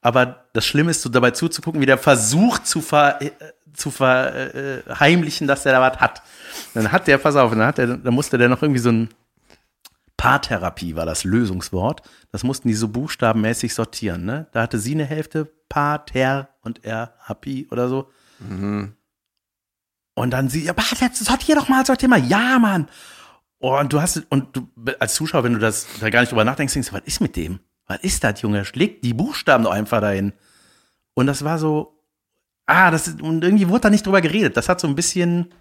[0.07, 3.32] Aber das Schlimme ist, so dabei zuzugucken, wie der versucht zu, ver, äh,
[3.72, 6.22] zu verheimlichen, dass der da was hat.
[6.74, 9.09] Dann hat der, pass auf, dann, hat der, dann musste der noch irgendwie so ein
[10.16, 12.02] Paartherapie war das Lösungswort.
[12.30, 14.24] Das mussten die so buchstabenmäßig sortieren.
[14.24, 14.46] Ne?
[14.52, 18.09] Da hatte sie eine Hälfte Pater und er Happy oder so.
[20.14, 22.24] Und dann sie, ja, jetzt sortier doch mal, sortier mal.
[22.24, 22.86] Ja, Mann.
[23.59, 24.68] Und du hast, und du,
[25.00, 27.34] als Zuschauer, wenn du das da gar nicht drüber nachdenkst, denkst du, was ist mit
[27.34, 27.59] dem?
[27.87, 28.64] Was ist das, Junge?
[28.74, 30.32] Leg die Buchstaben doch einfach dahin.
[31.14, 31.99] Und das war so,
[32.66, 34.57] ah, das ist, und irgendwie wurde da nicht drüber geredet.
[34.57, 35.53] Das hat so ein bisschen,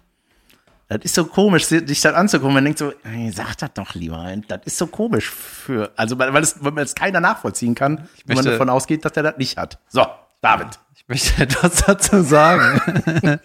[0.88, 2.54] das ist so komisch, sich das anzugucken.
[2.54, 4.34] Man denkt so, ey, sag das doch lieber.
[4.48, 8.08] Das ist so komisch für, also, weil, weil, es, weil man es keiner nachvollziehen kann,
[8.24, 9.78] wenn man möchte- davon ausgeht, dass der das nicht hat.
[9.88, 10.04] So,
[10.40, 10.78] David.
[10.96, 12.80] Ich möchte etwas dazu sagen.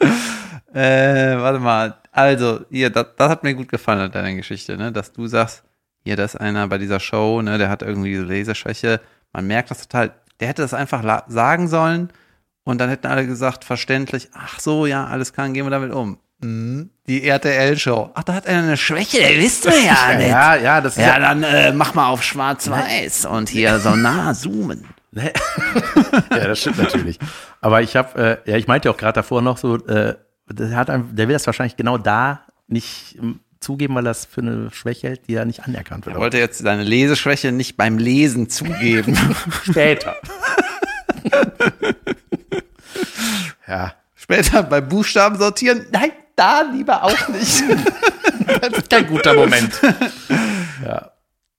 [0.73, 1.97] äh, warte mal.
[2.11, 4.91] Also, hier, das, das hat mir gut gefallen an deiner Geschichte, ne?
[4.91, 5.63] Dass du sagst,
[6.03, 9.01] hier, das ist einer bei dieser Show, ne, der hat irgendwie diese Leseschwäche.
[9.33, 10.13] Man merkt das total.
[10.39, 12.11] Der hätte das einfach sagen sollen
[12.63, 16.17] und dann hätten alle gesagt, verständlich, ach so, ja, alles klar, gehen wir damit um.
[16.43, 16.89] Mhm.
[17.07, 18.11] Die RTL-Show.
[18.13, 20.29] Ach, da hat er eine Schwäche, der wisst wir ja nicht.
[20.29, 24.33] Ja, ja, das ist Ja, dann äh, mach mal auf schwarz-weiß und hier so nah
[24.33, 24.85] zoomen.
[25.11, 25.31] Ne?
[26.31, 27.19] ja, das stimmt natürlich.
[27.59, 30.15] Aber ich habe, äh, ja, ich meinte auch gerade davor noch so, äh,
[30.49, 33.19] der, hat ein, der will das wahrscheinlich genau da nicht
[33.61, 36.15] zugeben, weil das für eine Schwäche hält, die ja nicht anerkannt wird.
[36.17, 39.17] Er wollte jetzt seine Leseschwäche nicht beim Lesen zugeben.
[39.63, 40.17] später.
[43.67, 43.93] ja,
[44.31, 45.87] Später beim Buchstaben sortieren.
[45.91, 47.63] Nein, da lieber auch nicht.
[48.61, 49.73] das ist kein guter Moment.
[50.85, 51.11] ja,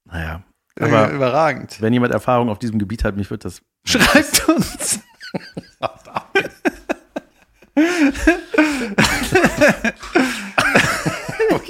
[0.05, 0.43] naja.
[0.81, 1.77] Aber Überragend.
[1.81, 3.61] wenn jemand Erfahrung auf diesem Gebiet hat, mich wird das.
[3.85, 5.01] Schreibt uns.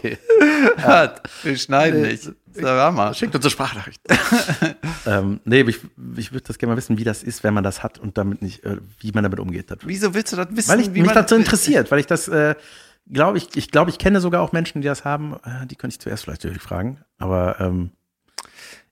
[0.03, 0.19] Okay.
[0.79, 1.23] Hat.
[1.43, 2.27] Wir schneiden nicht.
[2.27, 3.15] Das ist der Hammer.
[3.15, 4.01] Schickt uns eine Sprachnachricht.
[5.07, 5.81] ähm, nee, ich,
[6.17, 8.43] ich würde das gerne mal wissen, wie das ist, wenn man das hat und damit
[8.43, 9.73] nicht, äh, wie man damit umgeht.
[9.85, 10.71] Wieso willst du das wissen?
[10.71, 12.55] Weil ich mich dazu interessiert, weil ich das, äh,
[13.11, 15.37] glaube ich, ich glaube, ich kenne sogar auch Menschen, die das haben.
[15.45, 17.01] Äh, die könnte ich zuerst vielleicht natürlich fragen.
[17.19, 17.93] Aber ähm,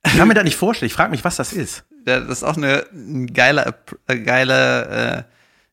[0.06, 0.86] ich kann mir das nicht vorstellen.
[0.86, 1.84] Ich frage mich, was das ist.
[2.06, 3.74] Ja, Das ist auch eine, ein geiler,
[4.06, 4.86] äh, geile,
[5.18, 5.22] äh,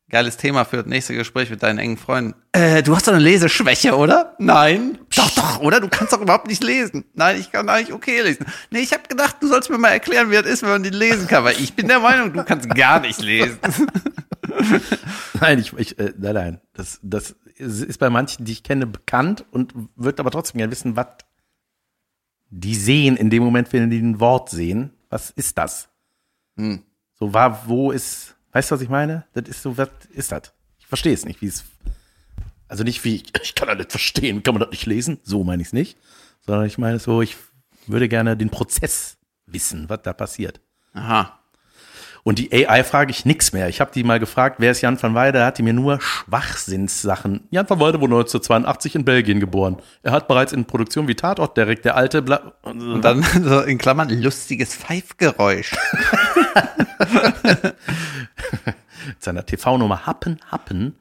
[0.09, 2.35] geiles Thema für das nächste Gespräch mit deinen engen Freunden.
[2.53, 4.35] Äh, du hast doch eine Leseschwäche, oder?
[4.39, 4.97] Nein.
[5.15, 5.79] Doch, doch, oder?
[5.79, 7.05] Du kannst doch überhaupt nicht lesen.
[7.13, 8.45] Nein, ich kann eigentlich okay lesen.
[8.71, 10.89] Nee, ich habe gedacht, du sollst mir mal erklären, wie das ist, wenn man die
[10.89, 13.59] lesen kann, weil ich bin der Meinung, du kannst gar nicht lesen.
[15.39, 16.61] Nein, ich, ich äh, nein, nein.
[16.73, 20.95] Das, das ist bei manchen, die ich kenne, bekannt und wird aber trotzdem gerne wissen,
[20.95, 21.07] was
[22.49, 24.93] die sehen in dem Moment, wenn die ein Wort sehen.
[25.09, 25.89] Was ist das?
[26.55, 26.83] Hm.
[27.13, 29.23] So war, wo ist, weißt du, was ich meine?
[29.33, 30.51] Das ist so, was ist das?
[30.79, 31.63] Ich verstehe es nicht, wie es,
[32.67, 35.19] also nicht wie, ich kann das nicht verstehen, kann man das nicht lesen?
[35.21, 35.95] So meine ich es nicht.
[36.43, 37.37] Sondern ich meine so, ich
[37.85, 40.59] würde gerne den Prozess wissen, was da passiert.
[40.93, 41.36] Aha.
[42.27, 43.69] Und die AI frage ich nix mehr.
[43.69, 45.37] Ich habe die mal gefragt, wer ist Jan van Weide?
[45.37, 47.47] Er hat die mir nur Schwachsinnssachen.
[47.51, 49.77] Jan van Weide wurde 1982 in Belgien geboren.
[50.03, 53.77] Er hat bereits in Produktion wie Tatort Derek, der alte Bla Und dann so in
[53.77, 55.73] Klammern lustiges Pfeifgeräusch.
[57.43, 57.75] mit
[59.19, 60.97] seiner TV-Nummer Happen, Happen.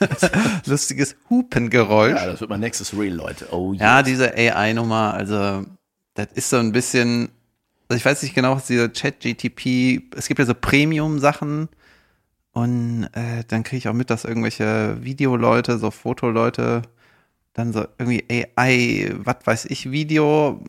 [0.64, 2.16] lustiges Hupengeräusch.
[2.16, 3.48] Ja, das wird mein nächstes Real, Leute.
[3.50, 3.98] Oh ja.
[3.98, 5.66] Ja, diese AI-Nummer, also
[6.14, 7.28] das ist so ein bisschen,
[7.90, 11.68] also ich weiß nicht genau, was dieser Chat-GTP, es gibt ja so Premium-Sachen
[12.52, 16.82] und äh, dann kriege ich auch mit, dass irgendwelche Videoleute, so Fotoleute,
[17.52, 20.62] dann so irgendwie AI, was weiß ich, Video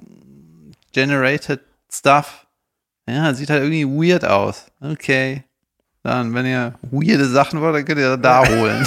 [0.94, 1.62] generated
[1.94, 2.48] Stuff.
[3.08, 4.72] Ja, sieht halt irgendwie weird aus.
[4.80, 5.44] Okay.
[6.02, 8.84] Dann, wenn ihr weirde Sachen wollt, dann könnt ihr da holen.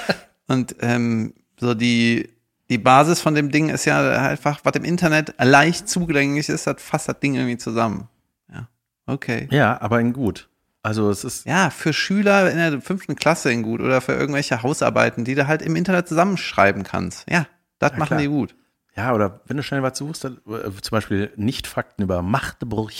[0.48, 2.28] Und ähm, so die,
[2.70, 6.80] die Basis von dem Ding ist ja einfach, was im Internet leicht zugänglich ist, hat
[6.80, 8.08] fasst das Ding irgendwie zusammen.
[8.50, 8.68] Ja.
[9.06, 9.48] Okay.
[9.50, 10.48] ja, aber in gut.
[10.82, 14.62] Also es ist, Ja, für Schüler in der fünften Klasse in gut oder für irgendwelche
[14.62, 17.28] Hausarbeiten, die du halt im Internet zusammenschreiben kannst.
[17.28, 17.46] Ja,
[17.80, 18.20] das machen klar.
[18.20, 18.54] die gut.
[18.96, 22.92] ja, oder wenn du schnell was suchst, dann, äh, zum Beispiel Nicht-Fakten über Magdeburg.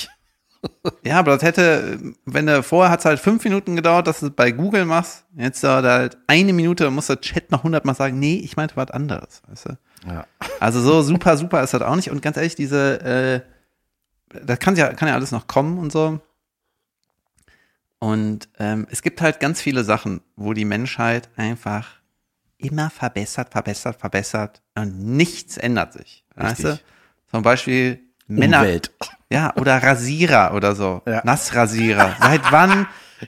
[1.04, 4.26] Ja, aber das hätte, wenn du vorher hat es halt fünf Minuten gedauert, dass du
[4.26, 5.24] es bei Google machst.
[5.36, 8.76] Jetzt dauert halt eine Minute, dann muss der Chat noch hundertmal sagen, nee, ich meinte
[8.76, 9.42] was anderes.
[9.48, 9.78] Weißt du?
[10.06, 10.26] Ja.
[10.58, 12.10] Also so super, super ist das auch nicht.
[12.10, 16.20] Und ganz ehrlich, diese, äh, das kann ja, kann ja alles noch kommen und so.
[17.98, 21.86] Und ähm, es gibt halt ganz viele Sachen, wo die Menschheit einfach
[22.56, 26.24] immer verbessert, verbessert, verbessert und nichts ändert sich.
[26.34, 26.68] Weißt du?
[26.68, 26.86] Richtig.
[27.30, 28.60] Zum Beispiel Männer.
[28.60, 28.90] Umwelt.
[29.32, 31.02] Ja, oder Rasierer oder so.
[31.06, 31.22] Ja.
[31.24, 32.16] Nassrasierer.
[32.20, 32.86] Seit wann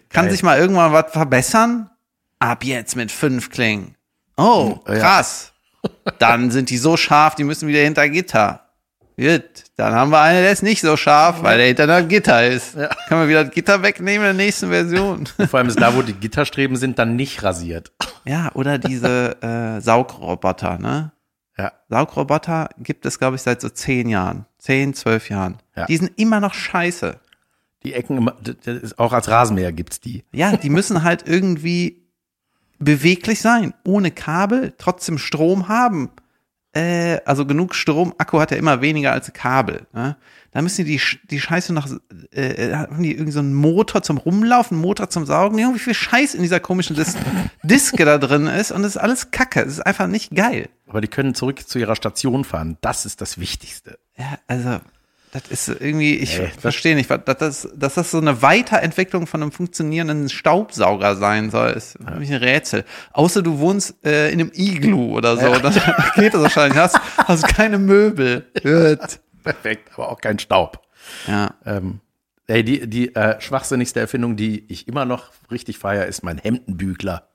[0.08, 0.30] kann Geil.
[0.32, 1.90] sich mal irgendwann was verbessern?
[2.38, 3.94] Ab jetzt mit fünf Klingen.
[4.36, 4.94] Oh, Ja.
[4.96, 5.52] krass.
[6.18, 8.60] Dann sind die so scharf, die müssen wieder hinter Gitter.
[9.18, 9.44] Gut,
[9.76, 12.74] dann haben wir einen, der ist nicht so scharf, weil der hinter einem Gitter ist.
[12.74, 12.88] Ja.
[13.08, 15.26] Können wir wieder das Gitter wegnehmen in der nächsten Version.
[15.48, 17.92] Vor allem ist da, wo die Gitterstreben sind, dann nicht rasiert.
[18.24, 21.11] Ja, oder diese äh, Saugroboter, ne?
[21.58, 21.72] Ja.
[21.88, 24.46] Saugroboter gibt es, glaube ich, seit so zehn Jahren.
[24.58, 25.58] Zehn, zwölf Jahren.
[25.76, 25.86] Ja.
[25.86, 27.18] Die sind immer noch scheiße.
[27.82, 28.36] Die Ecken, immer-
[28.96, 30.24] auch als Rasenmäher gibt's die.
[30.32, 32.06] Ja, die müssen halt irgendwie
[32.78, 36.10] beweglich sein, ohne Kabel, trotzdem Strom haben.
[36.74, 39.86] Äh, also genug Strom, Akku hat ja immer weniger als Kabel.
[39.92, 40.16] Ne?
[40.52, 41.00] Da müssen die,
[41.30, 41.88] die Scheiße noch,
[42.30, 45.94] äh, haben die irgendwie so einen Motor zum Rumlaufen, einen Motor zum Saugen, irgendwie viel
[45.94, 47.16] Scheiß in dieser komischen Dis
[47.62, 49.60] Diske da drin ist und es ist alles Kacke.
[49.60, 50.70] Es ist einfach nicht geil.
[50.86, 52.78] Aber die können zurück zu ihrer Station fahren.
[52.80, 53.98] Das ist das Wichtigste.
[54.16, 54.80] Ja, also,
[55.32, 59.42] das ist irgendwie, ich Nee, verstehe nicht, dass das, dass das so eine Weiterentwicklung von
[59.42, 62.84] einem funktionierenden Staubsauger sein soll, ist für mich ein Rätsel.
[63.12, 65.72] Außer du wohnst äh, in einem Iglu oder so, dann
[66.16, 66.78] geht das wahrscheinlich.
[66.78, 68.46] Hast, hast keine Möbel.
[68.62, 69.20] Gut.
[69.42, 70.86] Perfekt, aber auch kein Staub.
[71.26, 72.00] Ja, Ähm,
[72.46, 77.28] ey, die, die äh, schwachsinnigste Erfindung, die ich immer noch richtig feier, ist mein Hemdenbügler.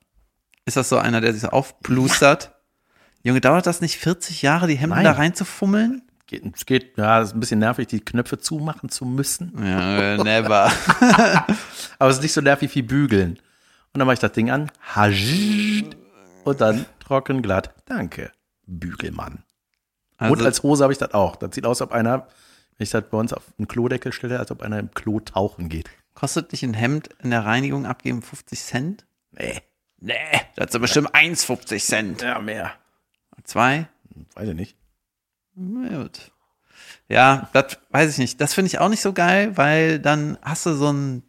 [0.65, 2.53] ist das so einer, der sich so aufplustert?
[3.23, 5.03] Junge, dauert das nicht 40 Jahre, die Hemden Nein.
[5.03, 6.03] da reinzufummeln?
[6.27, 9.53] Geht, es geht, ja, es ist ein bisschen nervig, die Knöpfe zumachen zu müssen.
[9.57, 10.71] Ja, äh, never.
[11.99, 13.39] Aber es ist nicht so nervig wie bügeln.
[13.93, 14.69] Und dann mache ich das Ding an,
[16.43, 17.73] und dann trocken glatt.
[17.85, 18.31] Danke,
[18.65, 19.43] Bügelmann.
[20.17, 21.37] Also, und als Hose habe ich das auch.
[21.37, 22.27] Das sieht aus, als ob einer,
[22.77, 25.69] wenn ich das bei uns auf einen Klodeckel stelle, als ob einer im Klo tauchen
[25.69, 25.89] geht.
[26.13, 29.05] kostet nicht ein Hemd in der Reinigung abgeben 50 Cent?
[29.31, 29.61] Nee.
[29.99, 30.13] Nee,
[30.55, 32.21] das sind bestimmt 1,50 Cent.
[32.21, 32.73] Ja, mehr.
[33.43, 33.87] Zwei?
[34.35, 34.77] Weiß ich nicht.
[35.57, 36.31] Gut.
[37.09, 38.41] Ja, das weiß ich nicht.
[38.41, 41.23] Das finde ich auch nicht so geil, weil dann hast du so ein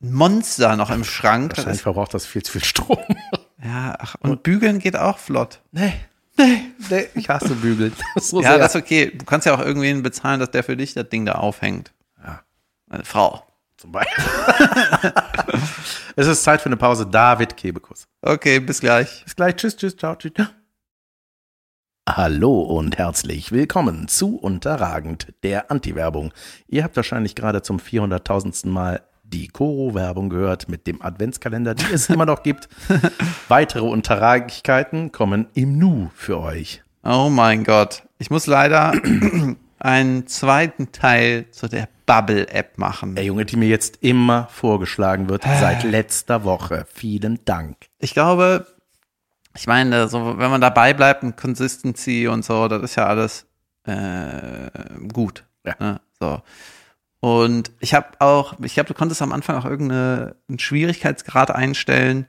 [0.00, 1.50] Monster noch im Schrank.
[1.50, 2.98] Das Wahrscheinlich ist, verbraucht das viel zu viel Strom.
[3.64, 5.60] ja, ach, und bügeln geht auch flott.
[5.72, 5.94] Nee.
[6.36, 7.92] Nee, nee, ich hasse Bügeln.
[8.14, 8.58] Das so Ja, sehr.
[8.58, 9.12] das ist okay.
[9.16, 11.92] Du kannst ja auch irgendwen bezahlen, dass der für dich das Ding da aufhängt.
[12.22, 12.42] Ja.
[12.90, 13.46] Eine Frau.
[13.76, 14.24] Zum Beispiel.
[16.16, 17.06] es ist Zeit für eine Pause.
[17.06, 18.08] David Kebekus.
[18.20, 19.22] Okay, bis gleich.
[19.24, 19.56] Bis gleich.
[19.56, 20.32] Tschüss, tschüss, ciao, tschüss.
[22.06, 26.34] Hallo und herzlich willkommen zu Unterragend, der Anti-Werbung.
[26.68, 28.68] Ihr habt wahrscheinlich gerade zum 400.000.
[28.68, 32.68] Mal die Koro-Werbung gehört mit dem Adventskalender, die es immer noch gibt.
[33.48, 36.82] Weitere Unterragigkeiten kommen im Nu für euch.
[37.02, 38.02] Oh mein Gott.
[38.18, 38.92] Ich muss leider
[39.78, 43.14] einen zweiten Teil zu der Bubble-App machen.
[43.14, 46.84] Der Junge, die mir jetzt immer vorgeschlagen wird, seit letzter Woche.
[46.92, 47.76] Vielen Dank.
[47.98, 48.66] ich glaube,
[49.56, 53.46] ich meine, so, wenn man dabei bleibt und Consistency und so, das ist ja alles
[53.84, 54.70] äh,
[55.12, 55.44] gut.
[55.64, 55.74] Ja.
[55.78, 56.00] Ne?
[56.18, 56.42] So.
[57.20, 62.26] Und ich habe auch, ich glaube, du konntest am Anfang auch irgendeinen Schwierigkeitsgrad einstellen.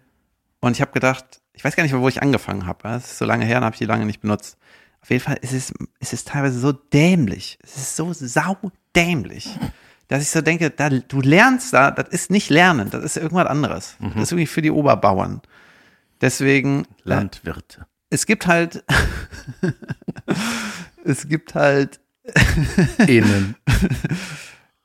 [0.61, 2.80] Und ich habe gedacht, ich weiß gar nicht mehr, wo ich angefangen habe.
[2.84, 4.57] Das ist so lange her, dann habe ich die lange nicht benutzt.
[5.01, 7.59] Auf jeden Fall ist es, ist es teilweise so dämlich.
[7.61, 9.59] Es ist so saudämlich,
[10.07, 13.47] dass ich so denke, da, du lernst da, das ist nicht Lernen, das ist irgendwas
[13.47, 13.97] anderes.
[13.99, 15.41] Das ist irgendwie für die Oberbauern.
[16.22, 17.86] Deswegen, Landwirte.
[18.09, 18.84] es gibt halt,
[21.03, 21.99] es gibt halt
[23.07, 23.55] Innen.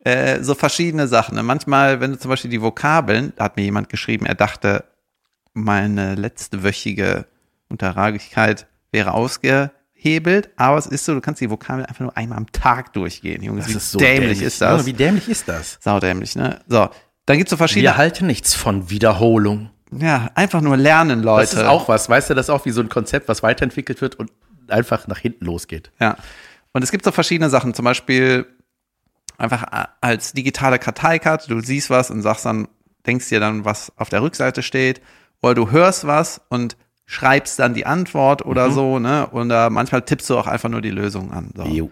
[0.04, 1.42] äh, so verschiedene Sachen.
[1.44, 4.84] Manchmal, wenn du zum Beispiel die Vokabeln, da hat mir jemand geschrieben, er dachte,
[5.54, 7.26] meine letzte wöchige
[7.68, 12.50] Unterragigkeit wäre ausgehebelt, aber es ist so, du kannst die Vokabeln einfach nur einmal am
[12.52, 13.42] Tag durchgehen.
[13.42, 14.72] Junge, Das wie ist so dämlich, ist das?
[14.72, 15.78] Junge, wie dämlich ist das?
[15.80, 16.60] Saudämlich, ne?
[16.68, 16.90] So,
[17.26, 19.70] dann gibt's so verschiedene, Wir halten nichts von Wiederholung.
[19.92, 21.56] Ja, einfach nur lernen, Leute.
[21.56, 24.00] Das ist auch was, weißt du, das ist auch wie so ein Konzept, was weiterentwickelt
[24.00, 24.30] wird und
[24.68, 25.90] einfach nach hinten losgeht.
[26.00, 26.16] Ja.
[26.72, 28.46] Und es gibt so verschiedene Sachen, zum Beispiel
[29.38, 29.64] einfach
[30.00, 32.68] als digitale Karteikarte, du siehst was und sagst dann,
[33.06, 35.00] denkst dir dann, was auf der Rückseite steht,
[35.42, 36.76] oder du hörst was und
[37.06, 39.28] schreibst dann die Antwort oder so, ne?
[39.30, 41.52] Oder manchmal tippst du auch einfach nur die Lösung an.
[41.56, 41.64] So.
[41.64, 41.90] Jo.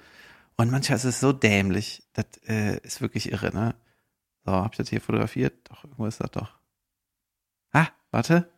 [0.56, 3.74] Und manchmal ist es so dämlich, das äh, ist wirklich irre, ne?
[4.44, 5.54] So, hab ich das hier fotografiert?
[5.68, 6.57] Doch, irgendwo ist das doch.
[7.72, 8.48] Ah, warte.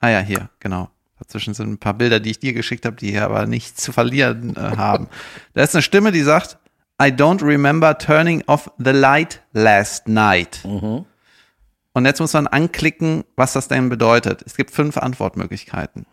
[0.00, 0.90] Ah ja, hier, genau.
[1.18, 3.92] Dazwischen sind ein paar Bilder, die ich dir geschickt habe, die hier aber nichts zu
[3.92, 5.08] verlieren äh, haben.
[5.54, 6.58] Da ist eine Stimme, die sagt,
[7.00, 10.60] I don't remember turning off the light last night.
[10.64, 11.04] Mhm.
[11.92, 14.42] Und jetzt muss man anklicken, was das denn bedeutet.
[14.46, 16.06] Es gibt fünf Antwortmöglichkeiten.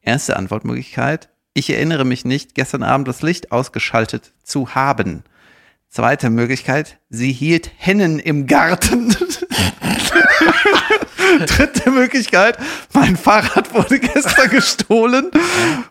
[0.00, 5.24] Erste Antwortmöglichkeit, ich erinnere mich nicht, gestern Abend das Licht ausgeschaltet zu haben.
[5.90, 9.08] Zweite Möglichkeit, sie hielt Hennen im Garten.
[11.46, 12.58] Dritte Möglichkeit,
[12.92, 15.30] mein Fahrrad wurde gestern gestohlen.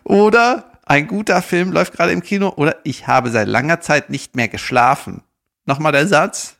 [0.04, 2.52] Oder ein guter Film läuft gerade im Kino.
[2.56, 5.22] Oder ich habe seit langer Zeit nicht mehr geschlafen.
[5.66, 6.56] Nochmal der Satz.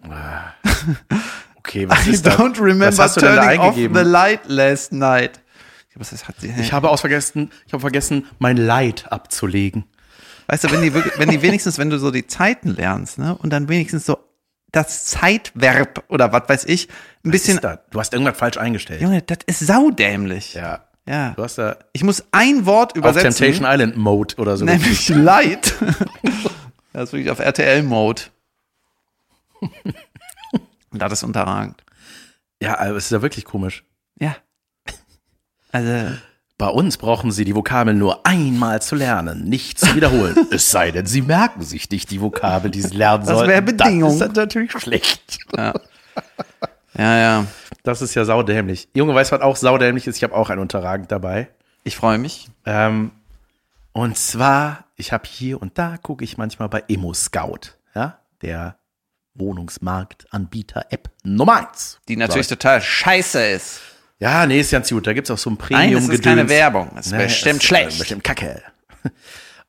[1.56, 2.36] Okay, was I ist das?
[2.36, 5.40] don't remember was hast du turning off the light last night.
[5.90, 9.84] Ich Was ist, hat sie, Ich habe aus vergessen, ich habe vergessen, mein Leid abzulegen.
[10.48, 13.36] Weißt du, wenn die, wirklich, wenn die wenigstens, wenn du so die Zeiten lernst, ne,
[13.36, 14.18] und dann wenigstens so
[14.72, 16.88] das Zeitverb oder was weiß ich,
[17.24, 19.00] ein bisschen, Ist da, du hast irgendwas falsch eingestellt.
[19.00, 20.54] Junge, das ist saudämlich.
[20.54, 20.84] Ja.
[21.06, 21.30] Ja.
[21.36, 24.64] Du hast da Ich muss ein Wort auf übersetzen, Temptation Island Mode oder so.
[24.66, 25.74] nämlich Light.
[26.92, 28.22] das ist wirklich auf RTL-Mode.
[30.90, 31.82] Und das ist unterragend.
[32.62, 33.84] Ja, aber es ist ja wirklich komisch.
[34.18, 34.36] Ja.
[35.72, 36.16] Also,
[36.58, 40.36] Bei uns brauchen Sie die Vokabeln nur einmal zu lernen, nicht zu wiederholen.
[40.50, 43.48] es sei denn, Sie merken sich nicht die Vokabel, die Sie lernen Das sollen.
[43.48, 44.18] wäre Bedingung.
[44.18, 45.38] Das ist natürlich schlecht.
[45.56, 45.72] ja.
[46.94, 47.46] Ja, ja.
[47.84, 48.88] Das ist ja saudämlich.
[48.92, 50.16] Junge, weißt du, was auch saudämlich ist?
[50.16, 51.48] Ich habe auch ein Unterragend dabei.
[51.84, 52.48] Ich freue mich.
[52.66, 53.12] Ähm,
[53.92, 58.78] und zwar, ich habe hier und da gucke ich manchmal bei Emo Scout, ja, der
[59.34, 62.00] Wohnungsmarktanbieter-App Nummer eins.
[62.08, 63.80] Die natürlich total scheiße ist.
[64.20, 65.06] Ja, nee, ist ganz gut.
[65.06, 66.90] Da gibt's auch so ein Nein, premium das ist keine Werbung.
[66.96, 67.98] Das ist Nee, bestimmt ist, äh, schlecht.
[67.98, 68.62] Bestimmt kacke.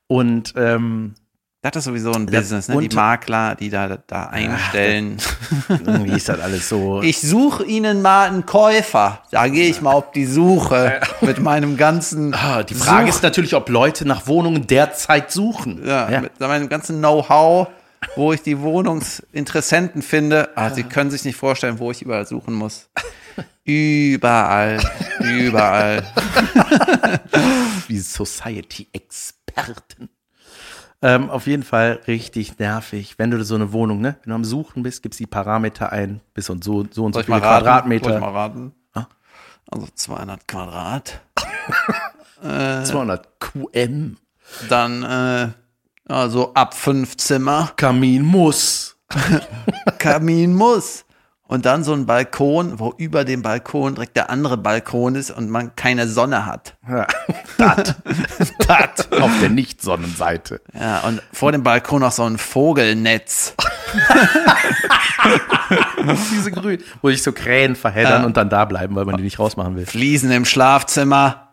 [0.08, 1.14] Und ähm,
[1.62, 2.80] Das ist sowieso ein Ja, Business, ne?
[2.88, 5.18] Die Makler, die da, da einstellen.
[5.68, 7.00] irgendwie ist das alles so.
[7.02, 9.22] Ich suche Ihnen mal einen Käufer.
[9.30, 12.34] Da gehe ich mal auf die Suche mit meinem ganzen.
[12.34, 15.86] Ah, die Frage Such- ist natürlich, ob Leute nach Wohnungen derzeit suchen.
[15.86, 17.68] ja, mit meinem ganzen Know-how,
[18.16, 20.48] wo ich die Wohnungsinteressenten finde.
[20.56, 22.88] Ah, Sie können sich nicht vorstellen, wo ich überall suchen muss.
[23.70, 24.80] Überall,
[25.20, 26.02] überall.
[27.88, 30.08] wie Society-Experten.
[31.02, 33.18] Ähm, auf jeden Fall richtig nervig.
[33.18, 36.20] Wenn du so eine Wohnung, ne, wenn du am Suchen bist, gibst die Parameter ein,
[36.34, 37.38] bis und so, so und so viele?
[37.38, 38.04] Quadratmeter.
[38.04, 38.72] Soll ich mal raten?
[39.70, 41.20] Also 200 Quadrat.
[42.42, 44.16] 200 QM.
[44.68, 45.50] Dann, äh,
[46.12, 47.70] also ab fünf Zimmer.
[47.76, 48.96] Kamin muss.
[49.98, 51.04] Kamin muss.
[51.50, 55.50] Und dann so ein Balkon, wo über dem Balkon direkt der andere Balkon ist und
[55.50, 56.76] man keine Sonne hat.
[56.88, 57.08] Ja.
[57.58, 57.96] Dat.
[58.68, 59.08] Dat.
[59.20, 60.60] Auf der Nicht-Sonnenseite.
[60.78, 63.54] Ja, und vor dem Balkon noch so ein Vogelnetz.
[66.32, 66.78] Diese grün.
[67.02, 68.26] Wo sich so Krähen verheddern Ja.
[68.26, 69.86] und dann da bleiben, weil man die nicht rausmachen will.
[69.86, 71.48] Fliesen im Schlafzimmer.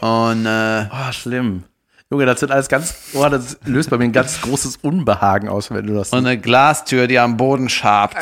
[0.00, 1.64] Und äh, Oh, schlimm.
[2.10, 5.70] Junge, das sind alles ganz, oh, das löst bei mir ein ganz großes Unbehagen aus,
[5.70, 8.16] wenn du das und eine Glastür, die am Boden schabt.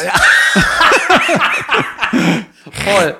[2.84, 3.16] Voll.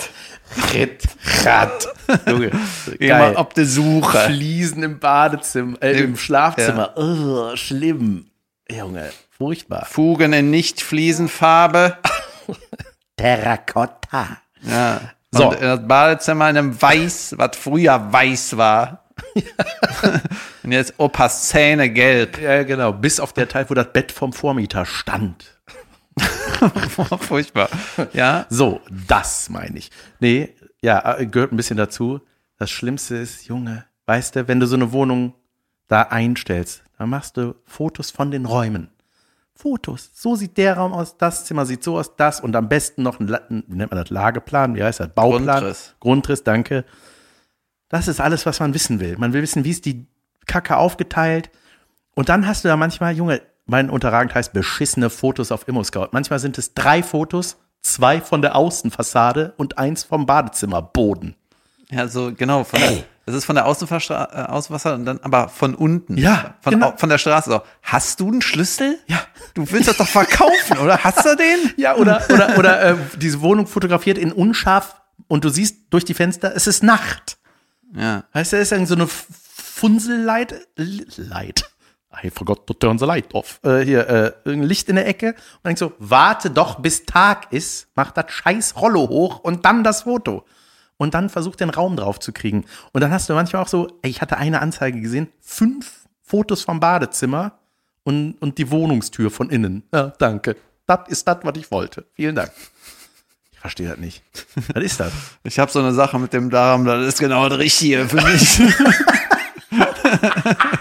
[0.74, 1.04] Ritt,
[1.44, 1.86] rat.
[2.26, 2.50] Junge,
[2.98, 4.18] Immer auf der Suche.
[4.26, 6.92] Fliesen im Badezimmer, äh, im Im- Schlafzimmer.
[6.96, 8.26] Oh, schlimm.
[8.68, 9.84] Junge, furchtbar.
[9.88, 11.98] Fugen in Nicht-Fliesenfarbe.
[13.16, 14.38] Terrakotta.
[14.62, 15.00] Ja.
[15.30, 15.50] So.
[15.50, 19.04] Und das Badezimmer in einem Weiß, was früher weiß war.
[20.64, 22.40] und jetzt Opas Zähne gelb.
[22.40, 22.92] Ja, genau.
[22.92, 25.59] Bis auf der Teil, wo das Bett vom Vormieter stand.
[27.20, 27.68] Furchtbar.
[28.12, 28.46] Ja.
[28.50, 29.90] So, das meine ich.
[30.18, 32.20] Nee, ja, äh, gehört ein bisschen dazu.
[32.58, 35.34] Das Schlimmste ist, Junge, weißt du, wenn du so eine Wohnung
[35.88, 38.90] da einstellst, dann machst du Fotos von den Räumen.
[39.54, 40.11] Fotos.
[40.14, 43.20] So sieht der Raum aus, das Zimmer sieht so aus, das und am besten noch
[43.20, 45.08] ein, wie nennt man das, Lageplan, wie heißt das?
[45.08, 45.46] Bauplan.
[45.46, 45.94] Grundriss.
[46.00, 46.84] Grundriss, danke.
[47.88, 49.18] Das ist alles, was man wissen will.
[49.18, 50.06] Man will wissen, wie ist die
[50.46, 51.50] Kacke aufgeteilt.
[52.14, 56.08] Und dann hast du da manchmal, Junge, mein Unterragend heißt beschissene Fotos auf ImmoScout.
[56.12, 61.36] Manchmal sind es drei Fotos, zwei von der Außenfassade und eins vom Badezimmerboden.
[61.90, 62.64] Ja, so genau.
[62.64, 66.16] Von der, das ist von der Außenfassade, äh, Außenfassade und dann aber von unten.
[66.16, 66.90] Ja, Von, genau.
[66.90, 67.50] au- von der Straße.
[67.50, 67.62] So.
[67.82, 68.98] Hast du einen Schlüssel?
[69.06, 69.20] Ja.
[69.54, 71.02] Du willst das doch verkaufen, oder?
[71.02, 71.72] Hast du den?
[71.76, 76.14] Ja, oder, oder, oder äh, diese Wohnung fotografiert in unscharf und du siehst durch die
[76.14, 77.38] Fenster, es ist Nacht.
[77.94, 78.24] Ja.
[78.32, 81.69] Weißt du, da ist dann so eine Funselleit, L- Light.
[82.12, 83.61] I forgot to turn the light off.
[83.62, 85.28] Äh, hier, äh, irgendein Licht in der Ecke.
[85.28, 89.84] Und denkst so, warte doch, bis Tag ist, mach das scheiß Rollo hoch und dann
[89.84, 90.44] das Foto.
[90.96, 92.64] Und dann versuch den Raum drauf zu kriegen.
[92.92, 96.62] Und dann hast du manchmal auch so, ey, ich hatte eine Anzeige gesehen, fünf Fotos
[96.62, 97.58] vom Badezimmer
[98.02, 99.84] und, und die Wohnungstür von innen.
[99.94, 100.56] Ja, danke.
[100.86, 102.04] Das ist das, was ich wollte.
[102.14, 102.50] Vielen Dank.
[103.52, 104.22] Ich verstehe das nicht.
[104.74, 105.12] Was ist das?
[105.44, 108.62] Ich habe so eine Sache mit dem Darm, das ist genau das Richtige für mich.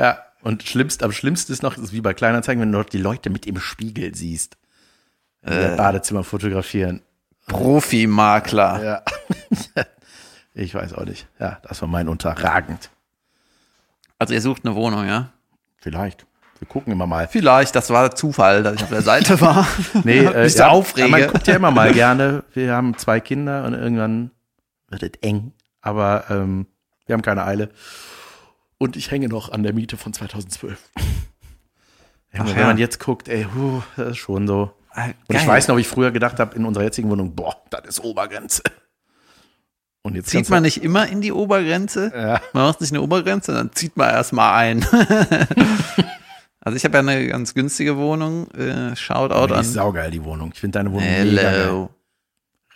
[0.00, 2.98] Ja, und schlimmst, am schlimmsten ist noch, ist wie bei Kleinanzeigen, wenn du dort die
[2.98, 4.56] Leute mit im Spiegel siehst.
[5.42, 5.76] Äh.
[5.76, 7.02] Badezimmer fotografieren.
[7.46, 8.82] Profimakler.
[8.82, 9.02] Ja.
[10.54, 11.28] ich weiß auch nicht.
[11.38, 12.88] Ja, das war mein Unterragend.
[14.18, 15.28] Also ihr sucht eine Wohnung, ja?
[15.76, 16.24] Vielleicht.
[16.58, 17.28] Wir gucken immer mal.
[17.28, 19.66] Vielleicht, das war Zufall, dass ich auf der Seite war.
[20.04, 21.08] Nee, äh, Bist du ja, aufrege?
[21.08, 22.44] Man guckt ja immer mal gerne.
[22.54, 24.30] Wir haben zwei Kinder und irgendwann
[24.88, 25.52] wird es eng.
[25.82, 26.66] Aber ähm,
[27.04, 27.68] wir haben keine Eile.
[28.82, 30.90] Und ich hänge noch an der Miete von 2012.
[32.32, 32.66] Ja, Ach wenn ja.
[32.66, 34.72] man jetzt guckt, ey, huh, das ist schon so.
[34.92, 37.56] Ah, Und ich weiß noch, wie ich früher gedacht habe, in unserer jetzigen Wohnung, boah,
[37.68, 38.62] das ist Obergrenze.
[40.02, 42.10] Und jetzt Zieht man nicht immer in die Obergrenze?
[42.14, 44.82] ja, Man macht nicht eine Obergrenze, dann zieht man erstmal ein.
[46.60, 48.50] also ich habe ja eine ganz günstige Wohnung.
[48.52, 50.52] Äh, Shoutout die an ist saugeil, die Wohnung.
[50.54, 51.52] Ich finde deine Wohnung mega geil.
[51.60, 51.90] Hello.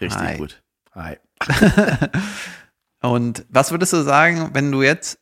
[0.03, 0.37] Richtig Hi.
[0.37, 0.63] gut.
[0.95, 1.17] Hi.
[3.01, 5.19] Und was würdest du sagen, wenn du jetzt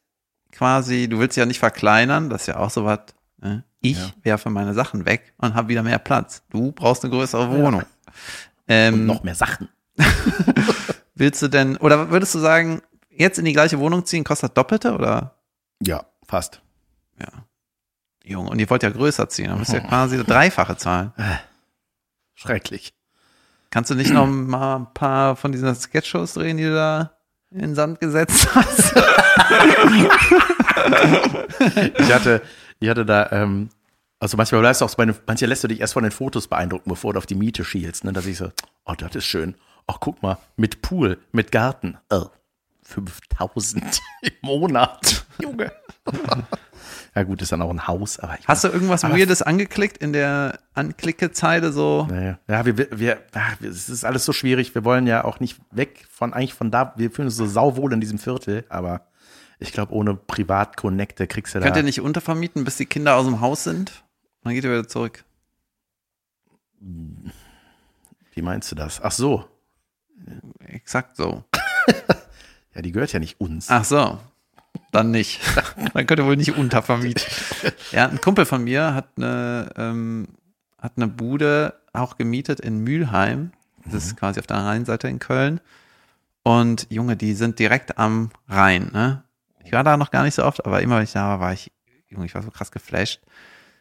[0.53, 3.01] quasi, du willst ja nicht verkleinern, das ist ja auch so was.
[3.39, 3.65] Ne?
[3.81, 4.11] Ich Ja.
[4.23, 6.43] werfe meine Sachen weg und habe wieder mehr Platz.
[6.51, 7.83] Du brauchst eine größere Wohnung.
[8.69, 9.69] Ähm, Und noch mehr Sachen.
[11.15, 12.81] Willst du denn, oder würdest du sagen,
[13.11, 15.37] jetzt in die gleiche Wohnung ziehen kostet Doppelte oder?
[15.83, 16.63] Ja, fast.
[17.21, 17.27] Ja.
[18.25, 21.13] Junge, und ihr wollt ja größer ziehen, dann müsst ihr quasi das Dreifache zahlen.
[22.35, 22.95] Schrecklich.
[23.71, 27.13] Kannst du nicht noch mal ein paar von diesen Sketchshows drehen, die du da
[27.53, 28.95] in den Sand gesetzt hast?
[31.99, 32.43] Ich hatte,
[32.81, 33.69] ich hatte da, ähm,
[34.19, 36.49] also manchmal bleibst du auch bei den, manche lässt du dich erst von den Fotos
[36.49, 38.05] beeindrucken, bevor du auf die Miete schielst.
[38.05, 38.13] Ne?
[38.13, 38.51] Da sehe ich so,
[38.85, 39.55] oh, das ist schön.
[39.87, 41.99] Ach, guck mal, mit Pool, mit Garten.
[42.11, 42.27] Oh,
[42.83, 45.25] 5000 im Monat.
[45.41, 45.73] Junge.
[47.15, 50.15] Ja, gut, ist dann auch ein Haus, aber ich Hast du irgendwas Weirdes angeklickt in
[50.15, 52.07] der Anklickezeile so?
[52.11, 52.39] Naja.
[52.49, 54.75] Ja, wir, wir, wir, ach, es ist alles so schwierig.
[54.75, 57.93] Wir wollen ja auch nicht weg von, eigentlich von da, wir fühlen uns so sauwohl
[57.93, 59.09] in diesem Viertel, aber
[59.59, 61.67] ich glaube, ohne Privat-Connecte kriegst du da.
[61.67, 64.05] Könnt ihr nicht untervermieten, bis die Kinder aus dem Haus sind?
[64.43, 65.25] Dann geht ihr wieder zurück.
[66.81, 69.01] Wie meinst du das?
[69.03, 69.45] Ach so.
[70.61, 71.45] Exakt so.
[72.75, 73.69] Ja, die gehört ja nicht uns.
[73.69, 74.19] Ach so.
[74.91, 75.41] Dann nicht.
[75.95, 77.25] Dann könnt ihr wohl nicht untervermieten.
[77.93, 80.29] Ja, ein Kumpel von mir hat eine, ähm,
[80.79, 83.53] hat eine Bude auch gemietet in Mülheim.
[83.85, 85.61] Das ist quasi auf der Rheinseite in Köln.
[86.43, 89.25] Und Junge, die sind direkt am Rhein, ne?
[89.65, 91.53] Ich war da noch gar nicht so oft, aber immer wenn ich da war, war
[91.53, 91.71] ich,
[92.09, 93.21] Junge, ich war so krass geflasht.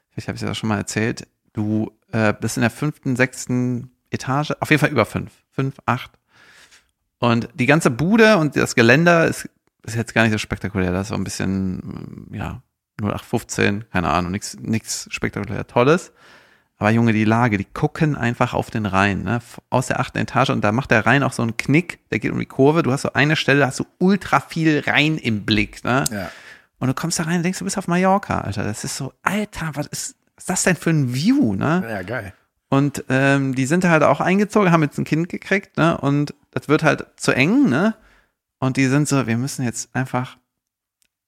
[0.10, 1.28] Vielleicht habe ich das auch schon mal erzählt.
[1.54, 6.12] Du äh, bist in der fünften, sechsten Etage, auf jeden Fall über fünf, fünf, acht.
[7.20, 9.50] Und die ganze Bude und das Geländer ist,
[9.84, 10.92] ist jetzt gar nicht so spektakulär.
[10.92, 12.62] Das ist so ein bisschen, ähm, ja,
[13.02, 16.12] 0815, keine Ahnung, nichts nichts spektakulär Tolles.
[16.78, 19.40] Aber Junge, die Lage, die gucken einfach auf den Rhein, ne?
[19.70, 22.32] aus der achten Etage und da macht der Rhein auch so einen Knick, der geht
[22.32, 22.82] um die Kurve.
[22.82, 26.06] Du hast so eine Stelle, da hast du ultra viel Rhein im Blick, ne?
[26.12, 26.32] Ja.
[26.80, 28.64] Und du kommst da rein und denkst, du bist auf Mallorca, Alter.
[28.64, 31.86] Das ist so, Alter, was ist, was ist das denn für ein View, ne?
[31.88, 32.34] Ja, geil.
[32.70, 35.98] Und ähm, die sind halt auch eingezogen, haben jetzt ein Kind gekriegt, ne?
[35.98, 37.94] Und das wird halt zu eng, ne?
[38.62, 40.38] Und die sind so, wir müssen jetzt einfach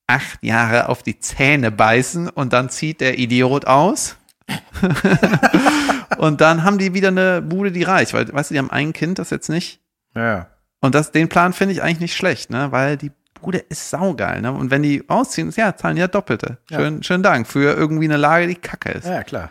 [0.06, 4.18] acht Jahre auf die Zähne beißen und dann zieht der Idiot aus.
[6.20, 8.94] und dann haben die wieder eine Bude, die reicht, weil, weißt du, die haben ein
[8.94, 9.82] Kind, das jetzt nicht.
[10.14, 10.48] Ja.
[10.80, 12.72] Und das, den Plan finde ich eigentlich nicht schlecht, ne?
[12.72, 13.12] Weil die
[13.42, 14.52] Bude ist saugeil, ne?
[14.52, 16.60] Und wenn die ausziehen, ja, zahlen die ja Doppelte.
[16.70, 16.80] Ja.
[16.80, 19.08] Schön, schönen Dank für irgendwie eine Lage, die kacke ist.
[19.08, 19.50] Ja, klar.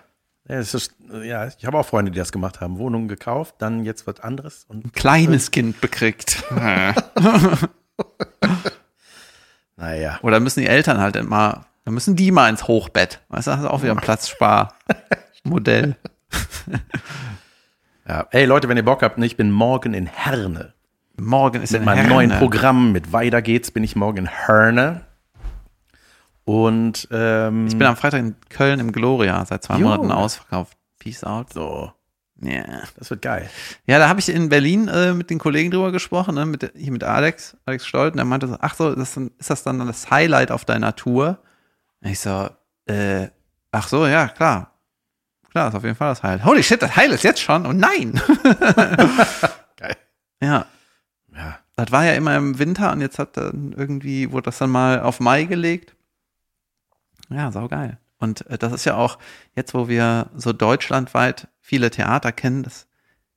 [0.48, 2.78] Ist, ja, ich habe auch Freunde, die das gemacht haben.
[2.78, 6.42] Wohnungen gekauft, dann jetzt wird anderes und Kleines Kind bekriegt.
[9.76, 10.18] naja.
[10.22, 13.20] Oder müssen die Eltern halt immer, dann müssen die mal ins Hochbett.
[13.28, 15.96] Weißt du, das ist auch wieder ein Platzsparmodell.
[18.08, 18.26] Ja.
[18.32, 20.72] Ey Leute, wenn ihr Bock habt, ne, ich bin morgen in Herne.
[21.16, 22.10] Morgen ist Mit in meinem Herne.
[22.12, 25.02] neuen Programm mit Weiter geht's bin ich morgen in Herne.
[26.44, 29.88] Und ähm, Ich bin am Freitag in Köln im Gloria, seit zwei Jo.
[29.88, 30.76] Monaten ausverkauft.
[30.98, 31.52] Peace out.
[31.52, 31.92] so,
[32.40, 32.64] Ja.
[32.98, 33.48] das wird geil.
[33.86, 36.92] Ja, da habe ich in Berlin äh, mit den Kollegen drüber gesprochen, ne, mit, hier
[36.92, 39.78] mit Alex, Alex Stolt, und er meinte so, ach so, das, ist- ist das dann
[39.86, 41.38] das Highlight auf deiner Tour?
[42.02, 42.48] Und ich so,
[42.86, 43.28] äh,
[43.70, 44.68] ach so, ja, klar.
[45.50, 46.44] Klar, ist auf jeden Fall das Highlight.
[46.44, 47.66] Holy shit, das Highlight ist jetzt schon?
[47.66, 48.20] Oh nein!
[49.76, 49.96] Geil.
[50.40, 50.66] Ja,
[51.34, 51.58] Ja.
[51.76, 55.00] das war ja immer im Winter und jetzt hat dann irgendwie, wurde das dann mal
[55.00, 55.91] auf Mai gelegt.
[57.34, 57.98] Ja, saugeil.
[58.18, 59.18] Und äh, das ist ja auch,
[59.54, 62.86] jetzt wo wir so deutschlandweit viele Theater kennen, das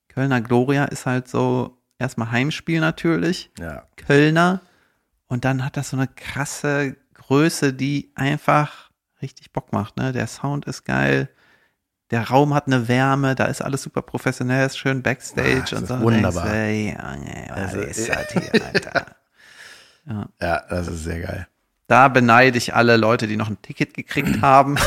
[0.08, 3.84] Kölner Gloria ist halt so erstmal Heimspiel natürlich, Ja.
[3.96, 4.60] Kölner.
[5.28, 8.90] Und dann hat das so eine krasse Größe, die einfach
[9.20, 9.96] richtig Bock macht.
[9.96, 10.12] Ne?
[10.12, 11.28] Der Sound ist geil.
[12.12, 15.86] Der Raum hat eine Wärme, da ist alles super professionell, ist schön Backstage das und
[15.88, 16.00] so.
[16.00, 16.44] wunderbar.
[16.44, 19.06] Und denkst, ey, Junge, was Also, ist das hier, Alter?
[20.40, 21.48] Ja, das ist sehr geil.
[21.86, 24.76] Da beneide ich alle Leute, die noch ein Ticket gekriegt haben.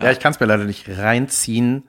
[0.00, 1.84] Ja, ich kann es mir leider nicht reinziehen,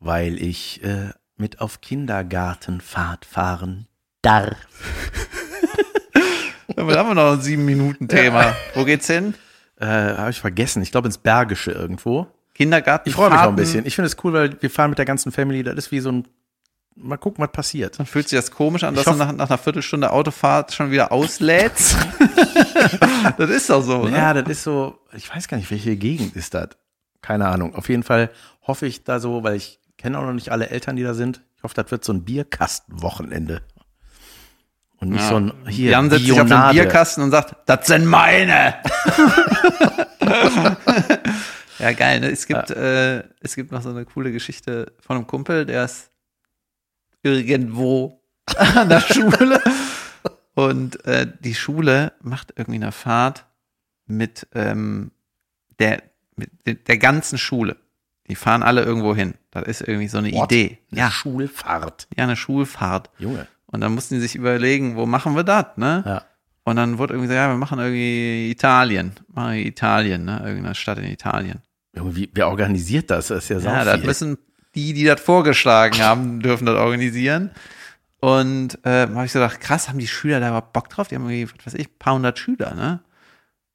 [0.00, 3.86] weil ich äh, mit auf Kindergartenfahrt fahren
[4.22, 4.56] darf.
[6.76, 8.56] Aber da haben wir noch ein sieben Minuten Thema.
[8.74, 9.34] Wo geht's hin?
[9.78, 10.82] Äh, Habe ich vergessen.
[10.82, 12.26] Ich glaube ins Bergische irgendwo.
[12.54, 13.10] Kindergarten.
[13.10, 13.84] Ich freue mich auch ein bisschen.
[13.84, 15.62] Ich finde es cool, weil wir fahren mit der ganzen Family.
[15.62, 16.26] Das ist wie so ein.
[16.94, 17.98] Mal gucken, was passiert.
[17.98, 21.10] Dann fühlt sich das komisch an, dass du nach, nach einer Viertelstunde Autofahrt schon wieder
[21.10, 21.96] auslädst.
[23.38, 24.16] das ist doch so, ne?
[24.16, 24.98] Ja, das ist so.
[25.14, 26.68] Ich weiß gar nicht, welche Gegend ist das.
[27.22, 27.74] Keine Ahnung.
[27.74, 28.30] Auf jeden Fall
[28.62, 31.42] hoffe ich da so, weil ich kenne auch noch nicht alle Eltern, die da sind.
[31.56, 33.62] Ich hoffe, das wird so ein Bierkastenwochenende.
[35.02, 36.74] Und nicht so ein hier Jan setzt sich auf den Bionade.
[36.74, 38.76] Bierkasten und sagt, das sind meine.
[41.80, 42.20] ja, geil.
[42.20, 42.30] Ne?
[42.30, 46.11] Es gibt, äh, es gibt noch so eine coole Geschichte von einem Kumpel, der ist
[47.22, 48.20] irgendwo
[48.56, 49.60] an der Schule.
[50.54, 53.46] Und äh, die Schule macht irgendwie eine Fahrt
[54.06, 55.12] mit ähm,
[55.78, 56.02] der,
[56.36, 57.76] mit de- der ganzen Schule.
[58.28, 59.34] Die fahren alle irgendwo hin.
[59.50, 60.52] Das ist irgendwie so eine What?
[60.52, 60.78] Idee.
[60.90, 62.06] Eine Ja, Schulfahrt.
[62.16, 63.10] ja, eine Schulfahrt.
[63.18, 63.46] Junge.
[63.66, 66.02] Und dann mussten die sich überlegen, wo machen wir das, ne?
[66.06, 66.24] Ja.
[66.64, 69.12] Und dann wurde irgendwie so, ja, wir machen irgendwie Italien.
[69.28, 70.42] Machen wir Italien, ne?
[70.44, 71.60] Irgendeine Stadt in Italien.
[71.96, 73.28] Junge, wie, wer organisiert das?
[73.28, 74.38] Das ist ja, Ja, sau das müssen
[74.74, 77.50] die, die das vorgeschlagen haben, dürfen das organisieren.
[78.20, 81.08] Und äh, habe ich so gedacht, krass, haben die Schüler da überhaupt Bock drauf?
[81.08, 83.00] Die haben irgendwie, was weiß ich, ein paar hundert Schüler, ne?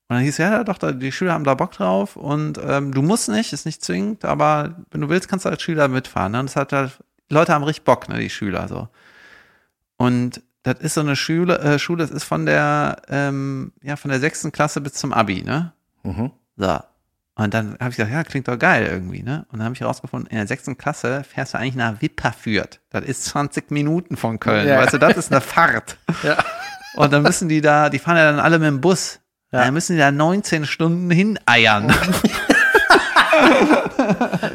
[0.10, 3.28] Und dann hieß ja, doch, die Schüler haben da Bock drauf und ähm, du musst
[3.28, 6.32] nicht, ist nicht zwingend, aber wenn du willst, kannst du als Schüler mitfahren.
[6.32, 6.40] Ne?
[6.40, 8.88] Und das hat halt, die Leute haben richtig Bock, ne, die Schüler so.
[9.98, 14.10] Und das ist so eine Schule, äh, Schule, das ist von der, ähm, ja, von
[14.10, 15.74] der sechsten Klasse bis zum Abi, ne?
[16.04, 16.32] Mhm.
[16.56, 16.80] So.
[17.38, 19.46] Und dann habe ich gedacht, ja, klingt doch geil irgendwie, ne?
[19.52, 22.80] Und dann habe ich herausgefunden, in der sechsten Klasse fährst du eigentlich nach Wipperfürth.
[22.90, 24.68] Das ist 20 Minuten von Köln.
[24.68, 24.80] Ja.
[24.80, 25.98] Weißt du, das ist eine Fahrt.
[26.24, 26.44] Ja.
[26.96, 29.20] Und dann müssen die da, die fahren ja dann alle mit dem Bus.
[29.52, 29.66] Ja.
[29.66, 31.94] Dann müssen die da 19 Stunden hineiern.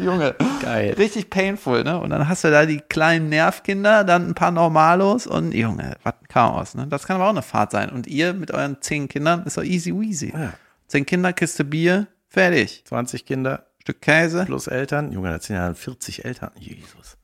[0.03, 0.35] Junge.
[0.61, 0.95] Geil.
[0.99, 2.01] Richtig painful, ne?
[2.01, 6.15] Und dann hast du da die kleinen Nervkinder, dann ein paar Normalos und Junge, was
[6.21, 6.89] ein Chaos, ne?
[6.89, 7.91] Das kann aber auch eine Fahrt sein.
[7.91, 10.33] Und ihr mit euren zehn Kindern ist doch easy weasy.
[10.37, 10.55] Ja.
[10.89, 12.83] Zehn Kinder, Kiste Bier, fertig.
[12.87, 14.45] 20 Kinder Stück Käse.
[14.45, 15.13] plus Eltern.
[15.13, 16.51] Junge, das sind ja 40 Eltern.
[16.59, 17.17] Jesus.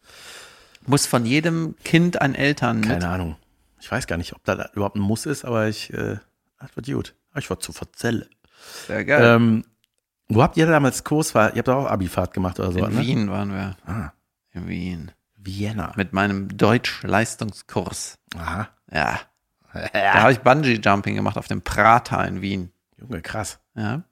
[0.86, 2.88] Muss von jedem Kind ein Eltern mit.
[2.88, 3.36] Keine Ahnung.
[3.80, 6.16] Ich weiß gar nicht, ob da überhaupt ein Muss ist, aber ich, äh,
[6.58, 7.14] das wird gut.
[7.36, 8.28] Ich war zu verzelle.
[8.86, 9.36] Sehr geil.
[9.36, 9.64] Ähm,
[10.28, 11.54] wo habt ihr damals Kursfahrt?
[11.54, 13.00] Ihr habt auch Abifahrt gemacht oder so, In ne?
[13.00, 13.76] Wien waren wir.
[13.86, 14.12] Ah,
[14.52, 15.12] In Wien.
[15.36, 15.92] Vienna.
[15.96, 18.18] Mit meinem Deutsch-Leistungskurs.
[18.36, 18.68] Aha.
[18.92, 19.20] Ja.
[19.92, 22.72] Da habe ich Bungee-Jumping gemacht auf dem Prater in Wien.
[22.96, 23.60] Junge, krass.
[23.76, 24.02] Ja,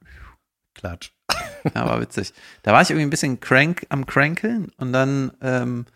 [0.87, 1.11] Klatsch.
[1.75, 2.33] ja war witzig.
[2.63, 5.87] Da war ich irgendwie ein bisschen crank am Crankeln und dann ähm,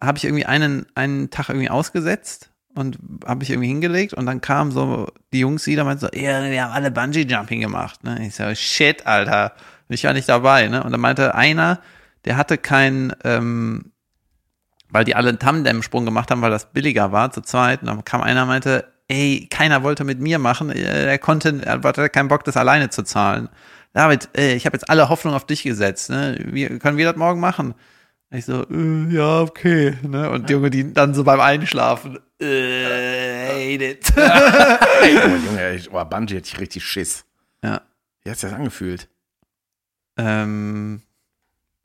[0.00, 4.40] habe ich irgendwie einen, einen Tag irgendwie ausgesetzt und habe ich irgendwie hingelegt und dann
[4.40, 8.02] kamen so die Jungs wieder meinten so, ja, wir haben alle Bungee-Jumping gemacht.
[8.02, 8.26] Ne?
[8.26, 9.52] Ich so, shit, Alter.
[9.88, 10.68] Ich war nicht dabei.
[10.68, 10.82] Ne?
[10.82, 11.80] Und dann meinte einer,
[12.24, 13.92] der hatte kein, ähm,
[14.88, 17.82] weil die alle einen Tandem-Sprung gemacht haben, weil das billiger war zu zweit.
[17.82, 20.70] Und dann kam einer und meinte, ey, keiner wollte mit mir machen.
[20.70, 23.50] Äh, Er konnte, er hatte keinen Bock, das alleine zu zahlen.
[23.92, 26.10] David, äh, ich habe jetzt alle Hoffnung auf dich gesetzt.
[26.10, 26.38] Ne?
[26.46, 27.74] Wie, können wir das morgen machen?
[28.30, 29.98] Ich so, äh, ja, okay.
[30.02, 30.30] Ne?
[30.30, 34.12] Und die Junge, die dann so beim Einschlafen, äh, hate it.
[35.02, 37.24] Oh, Junge, ich, oh, Bungee hätte ich richtig Schiss.
[37.62, 37.82] ja.
[38.24, 39.08] Wie hat sich das angefühlt?
[40.16, 41.02] Ähm,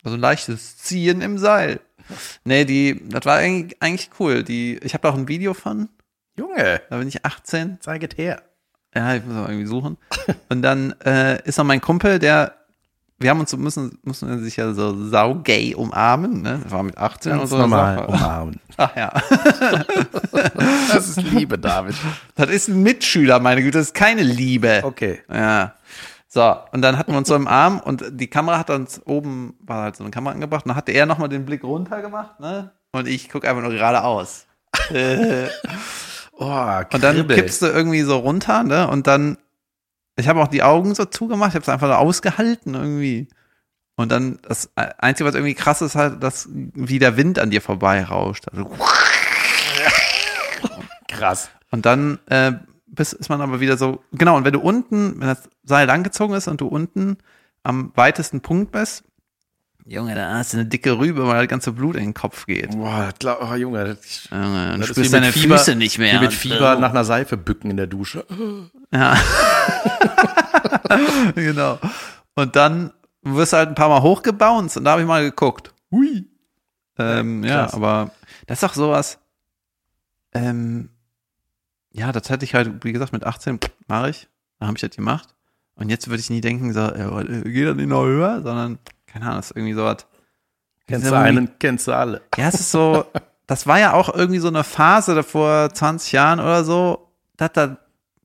[0.03, 1.79] also ein leichtes Ziehen im Seil.
[2.45, 4.43] Nee, die, das war eigentlich, eigentlich cool.
[4.43, 5.89] Die, ich habe da auch ein Video von,
[6.37, 7.81] Junge, da bin ich 18.
[7.81, 8.43] zeiget her.
[8.97, 9.97] Ja, ich muss mal irgendwie suchen.
[10.49, 12.53] Und dann äh, ist noch mein Kumpel, der,
[13.19, 16.61] wir haben uns so, müssen, müssen sich ja so saugay umarmen, ne?
[16.67, 17.57] War mit 18 und Ganz so.
[17.57, 18.07] normal Sache.
[18.07, 18.59] umarmen.
[18.77, 19.13] Ach ja.
[20.91, 21.95] Das ist Liebe, David.
[22.35, 24.81] Das ist ein Mitschüler, meine Güte, das ist keine Liebe.
[24.83, 25.19] Okay.
[25.31, 25.73] Ja.
[26.27, 29.55] So, und dann hatten wir uns so im Arm und die Kamera hat uns oben,
[29.61, 32.39] war halt so eine Kamera angebracht, und dann hatte er nochmal den Blick runter gemacht,
[32.39, 32.71] ne?
[32.91, 34.45] Und ich gucke einfach nur geradeaus.
[36.39, 38.87] Oh, und dann kippst du irgendwie so runter, ne?
[38.87, 39.37] Und dann,
[40.15, 43.27] ich habe auch die Augen so zugemacht, ich habe es einfach so ausgehalten irgendwie.
[43.95, 47.61] Und dann, das Einzige, was irgendwie krass ist, halt, dass wie der Wind an dir
[47.61, 48.45] vorbei rauscht.
[48.49, 48.69] Also,
[51.07, 51.49] Krass.
[51.71, 52.53] Und dann äh,
[52.85, 56.35] bis, ist man aber wieder so, genau, und wenn du unten, wenn das Seil langgezogen
[56.35, 57.17] ist und du unten
[57.63, 59.03] am weitesten Punkt bist,
[59.89, 62.71] Junge, da hast du eine dicke Rübe, weil das ganze Blut in den Kopf geht.
[62.71, 65.75] Boah, das glaub, oh, Junge, das, Junge, das du wie spürst mit deine Fieber- Füße
[65.75, 66.15] nicht mehr.
[66.19, 68.25] wie mit Fieber äh, nach einer Seife bücken in der Dusche.
[68.91, 69.15] Ja.
[71.35, 71.79] genau.
[72.35, 75.73] Und dann wirst du halt ein paar Mal hochgebounced und da habe ich mal geguckt.
[75.91, 76.27] Hui.
[76.97, 77.73] Ähm, ja, krass.
[77.73, 78.11] aber
[78.45, 79.19] das ist doch sowas.
[80.33, 80.89] Ähm,
[81.91, 84.27] ja, das hatte ich halt, wie gesagt, mit 18 mache ich.
[84.59, 85.29] Da habe ich das gemacht.
[85.75, 88.79] Und jetzt würde ich nie denken, so, ja, äh, geht das nicht noch höher, sondern,
[89.19, 90.05] keine Ahnung, das ist irgendwie sowas.
[90.87, 92.21] Kennst Das du einen, kennst du alle.
[92.37, 93.05] Ja, es ist so,
[93.45, 97.51] das war ja auch irgendwie so eine Phase da vor 20 Jahren oder so, dass
[97.53, 97.77] da,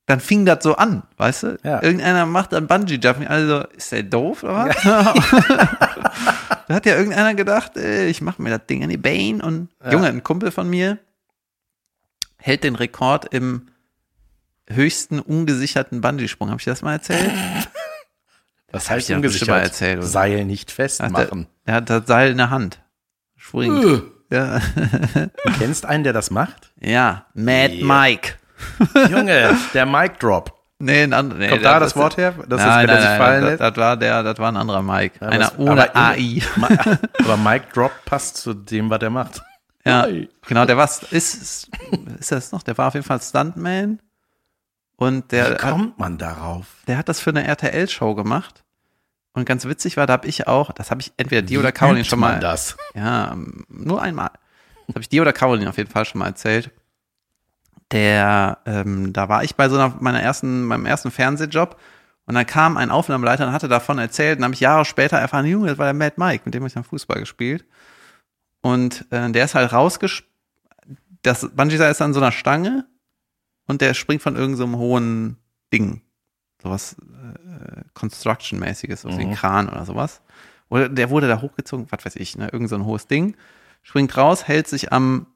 [0.07, 1.59] dann fing das so an, weißt du?
[1.65, 1.83] Ja.
[1.83, 4.83] Irgendeiner macht dann Bungee-Jumping, also ist der doof oder was?
[6.69, 9.69] da hat ja irgendeiner gedacht, äh, ich mache mir das Ding an die Beine und
[9.91, 10.99] Junge, ein Kumpel von mir
[12.37, 13.69] hält den Rekord im
[14.69, 16.51] höchsten ungesicherten Bungee-Sprung.
[16.51, 17.31] Habe ich das mal erzählt?
[18.73, 20.07] Das hab heißt ich bestimmt mal erzählt, oder?
[20.07, 21.47] Seil nicht Ach, der, festmachen.
[21.67, 22.81] der hat das Seil in der Hand.
[23.37, 23.85] Springt.
[23.85, 24.03] Äh.
[24.35, 24.61] Ja.
[24.61, 26.73] Du kennst einen, der das macht?
[26.81, 27.85] ja, Mad Ja.
[27.85, 28.35] Mike.
[29.11, 30.59] Junge, der Mic Drop.
[30.79, 31.39] Nee, ein anderer.
[31.39, 32.35] Nee, Kommt da das Wort her?
[32.49, 33.61] Das ist, nein, wenn er nein, sich nein, fallen das, lässt?
[33.61, 35.19] das war der, das war ein anderer Mike.
[35.21, 36.43] Ja, Einer das- ohne aber- AI.
[37.25, 39.43] Aber Mic Drop passt zu dem, was er macht.
[39.85, 40.29] Ja, Hi.
[40.47, 41.69] genau, der war, ist, ist,
[42.19, 42.63] ist das noch?
[42.63, 44.01] Der war auf jeden Fall Stuntman.
[44.97, 46.67] Und Wie der hat, kommt man darauf?
[46.87, 48.62] der hat das für eine RTL-Show gemacht.
[49.33, 52.05] Und ganz witzig war, da habe ich auch, das habe ich entweder Wie oder Caroline
[52.05, 52.39] schon mal.
[52.39, 52.77] das?
[52.95, 53.37] Ja,
[53.69, 54.31] nur einmal.
[54.87, 56.71] Das habe ich dir oder Caroline auf jeden Fall schon mal erzählt.
[57.93, 61.79] Der, ähm, da war ich bei so einer, meiner ersten, meinem ersten Fernsehjob
[62.27, 65.47] und dann kam ein Aufnahmeleiter und hatte davon erzählt und habe ich Jahre später erfahren,
[65.47, 67.65] Junge, das war der Mad Mike, mit dem habe ich dann Fußball gespielt.
[68.61, 70.29] Und äh, der ist halt rausgesch...
[71.25, 72.85] Das Bungee ist an so einer Stange
[73.69, 75.37] und der springt von irgendeinem so hohen
[75.73, 76.03] Ding.
[76.61, 76.97] Sowas
[77.95, 79.35] Construction-mäßiges, so wie ein Mhm.
[79.35, 80.21] Kran oder sowas.
[80.69, 83.37] Oder der wurde da hochgezogen, was weiß ich, ne, irgend so ein hohes Ding,
[83.83, 85.27] springt raus, hält sich am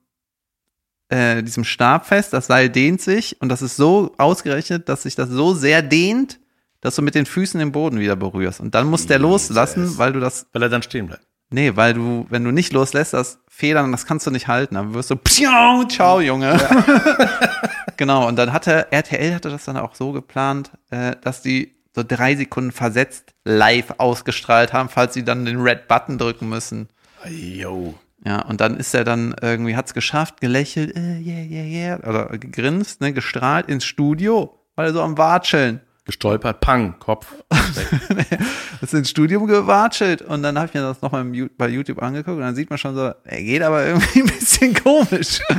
[1.09, 5.15] äh, diesem Stab fest, das Seil dehnt sich und das ist so ausgerechnet, dass sich
[5.15, 6.39] das so sehr dehnt,
[6.81, 8.59] dass du mit den Füßen den Boden wieder berührst.
[8.59, 11.25] Und dann musst der loslassen, weil du das, Weil er dann stehen bleibt.
[11.49, 14.75] nee, weil du, wenn du nicht loslässt, das Federn, das kannst du nicht halten.
[14.75, 16.59] Dann wirst du, psiau, ciao, Junge.
[17.97, 22.03] genau, und dann hatte, RTL hatte das dann auch so geplant, äh, dass die so
[22.07, 26.89] drei Sekunden versetzt live ausgestrahlt haben, falls sie dann den Red Button drücken müssen.
[27.27, 27.95] Yo.
[28.23, 32.37] Ja, und dann ist er dann irgendwie, hat's geschafft, gelächelt, äh, yeah, yeah, yeah, oder
[32.37, 35.81] gegrinst, ne, gestrahlt ins Studio, weil er so am Watscheln.
[36.07, 37.27] Gestolpert, pang, Kopf.
[37.51, 38.39] weg.
[38.81, 41.25] ist ins Studium gewatschelt und dann habe ich mir das nochmal
[41.57, 44.73] bei YouTube angeguckt und dann sieht man schon so, er geht aber irgendwie ein bisschen
[44.73, 45.39] komisch.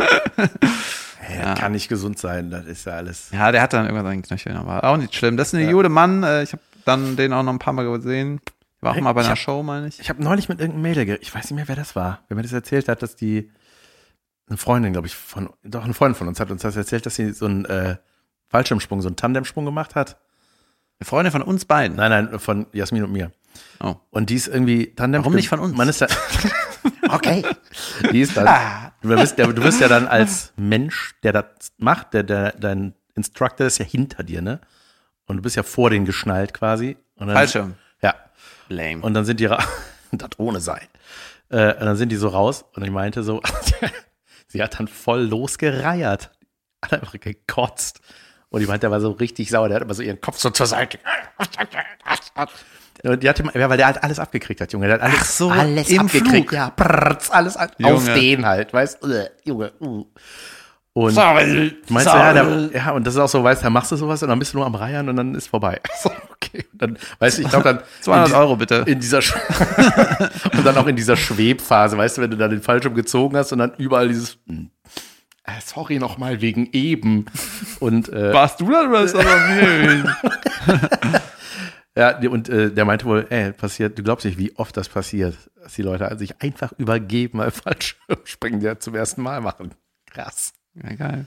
[1.39, 1.55] Ja.
[1.55, 3.29] Kann nicht gesund sein, das ist ja alles.
[3.33, 5.37] Ja, der hat dann irgendwann seinen Knöcheln, aber auch nicht schlimm.
[5.37, 7.85] Das ist eine Jude Mann, äh, ich habe dann den auch noch ein paar Mal
[7.91, 8.41] gesehen.
[8.81, 10.01] War auch mal bei einer hab- Show, meine ich.
[10.01, 12.45] Ich habe neulich mit irgendeinem Mädel, ich weiß nicht mehr, wer das war, wer mir
[12.45, 13.51] das erzählt hat, dass die,
[14.49, 17.17] eine Freundin, glaube ich, von, doch eine Freundin von uns hat uns das erzählt, dass
[17.17, 17.97] sie so einen äh,
[18.49, 20.17] Fallschirmsprung, so einen Tandemsprung gemacht hat.
[21.01, 21.97] Eine Freundin von uns beiden.
[21.97, 23.31] Nein, nein, von Jasmin und mir.
[23.81, 23.97] Oh.
[24.11, 25.23] Und die ist irgendwie Tandem.
[25.23, 25.77] Warum nicht von uns?
[25.77, 26.09] Man ist da.
[27.11, 27.45] okay.
[28.13, 28.49] Die ist dann.
[28.49, 28.93] Ah.
[29.01, 31.45] Du bist, ja, du bist ja dann als Mensch, der das
[31.79, 34.61] macht, der, der, dein Instructor ist ja hinter dir, ne?
[35.27, 36.97] Und du bist ja vor den geschnallt quasi.
[37.17, 37.75] Und dann, Fallschirm.
[38.03, 38.15] Ja.
[38.69, 39.03] Lame.
[39.03, 39.47] Und dann sind die
[40.13, 40.89] das ohne Seil.
[41.51, 43.41] Äh, und dann sind die so raus und ich meinte so,
[44.49, 46.31] sie hat dann voll losgereiert.
[46.83, 48.01] Hat einfach gekotzt.
[48.51, 50.51] Und ich meinte, der war so richtig sauer, der hat immer so ihren Kopf so
[50.51, 50.99] zur Seite.
[53.05, 54.87] Und die hatte, ja, weil der halt alles abgekriegt hat, Junge.
[54.87, 56.49] Der hat alles, Ach so, alles im abgekriegt.
[56.49, 56.53] Flug.
[56.53, 57.95] Ja, prrrz, alles Junge.
[57.95, 59.73] auf den halt, weißt du, Junge.
[59.81, 60.07] Uh.
[60.95, 61.77] Und Sorry.
[61.91, 63.97] Meinst du, ja, da, ja, und das ist auch so, weißt du, da machst du
[63.97, 65.81] sowas und dann bist du nur am Reiern und dann ist vorbei.
[66.03, 66.65] So, okay.
[66.73, 67.81] Dann, weißt du, ich glaube dann.
[68.01, 68.85] 200 in Euro bitte.
[68.87, 69.19] In dieser,
[70.57, 73.53] und dann auch in dieser Schwebphase, weißt du, wenn du dann den Fallschirm gezogen hast
[73.53, 74.71] und dann überall dieses, hm,
[75.65, 77.27] sorry nochmal wegen eben.
[77.81, 79.25] Und, äh, Warst du da oder ist das
[81.97, 85.37] ja, und äh, der meinte wohl, ey, passiert, du glaubst nicht, wie oft das passiert,
[85.63, 89.73] dass die Leute sich einfach übergeben, weil Fallschirmspringen ja zum ersten Mal machen.
[90.07, 90.53] Krass.
[90.75, 91.27] Ja, geil.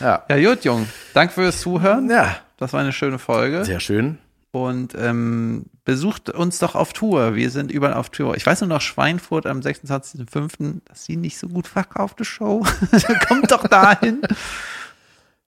[0.00, 0.24] Ja.
[0.28, 0.86] Ja, gut, Jung.
[1.14, 2.10] Danke fürs Zuhören.
[2.10, 3.64] Ja, Das war eine schöne Folge.
[3.64, 4.18] sehr schön.
[4.54, 7.34] Und ähm, besucht uns doch auf Tour.
[7.34, 8.36] Wir sind überall auf Tour.
[8.36, 10.80] Ich weiß nur noch, Schweinfurt am 26.05.
[10.84, 12.64] Das ist die nicht so gut verkaufte Show.
[13.26, 14.22] Kommt doch dahin.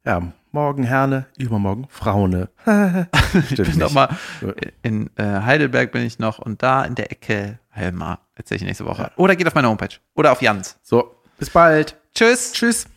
[0.03, 2.49] Ja, morgen Herne, übermorgen Fraune.
[3.45, 4.10] Stimmt bin noch mal
[4.82, 8.20] in äh, Heidelberg bin ich noch und da in der Ecke Helmar.
[8.36, 9.14] Erzähle ich nächste Woche.
[9.16, 9.95] Oder geht auf meine Homepage.
[10.16, 10.78] Oder auf Jans.
[10.84, 11.95] So, bis bald.
[12.14, 12.51] Tschüss.
[12.51, 12.88] Tschüss.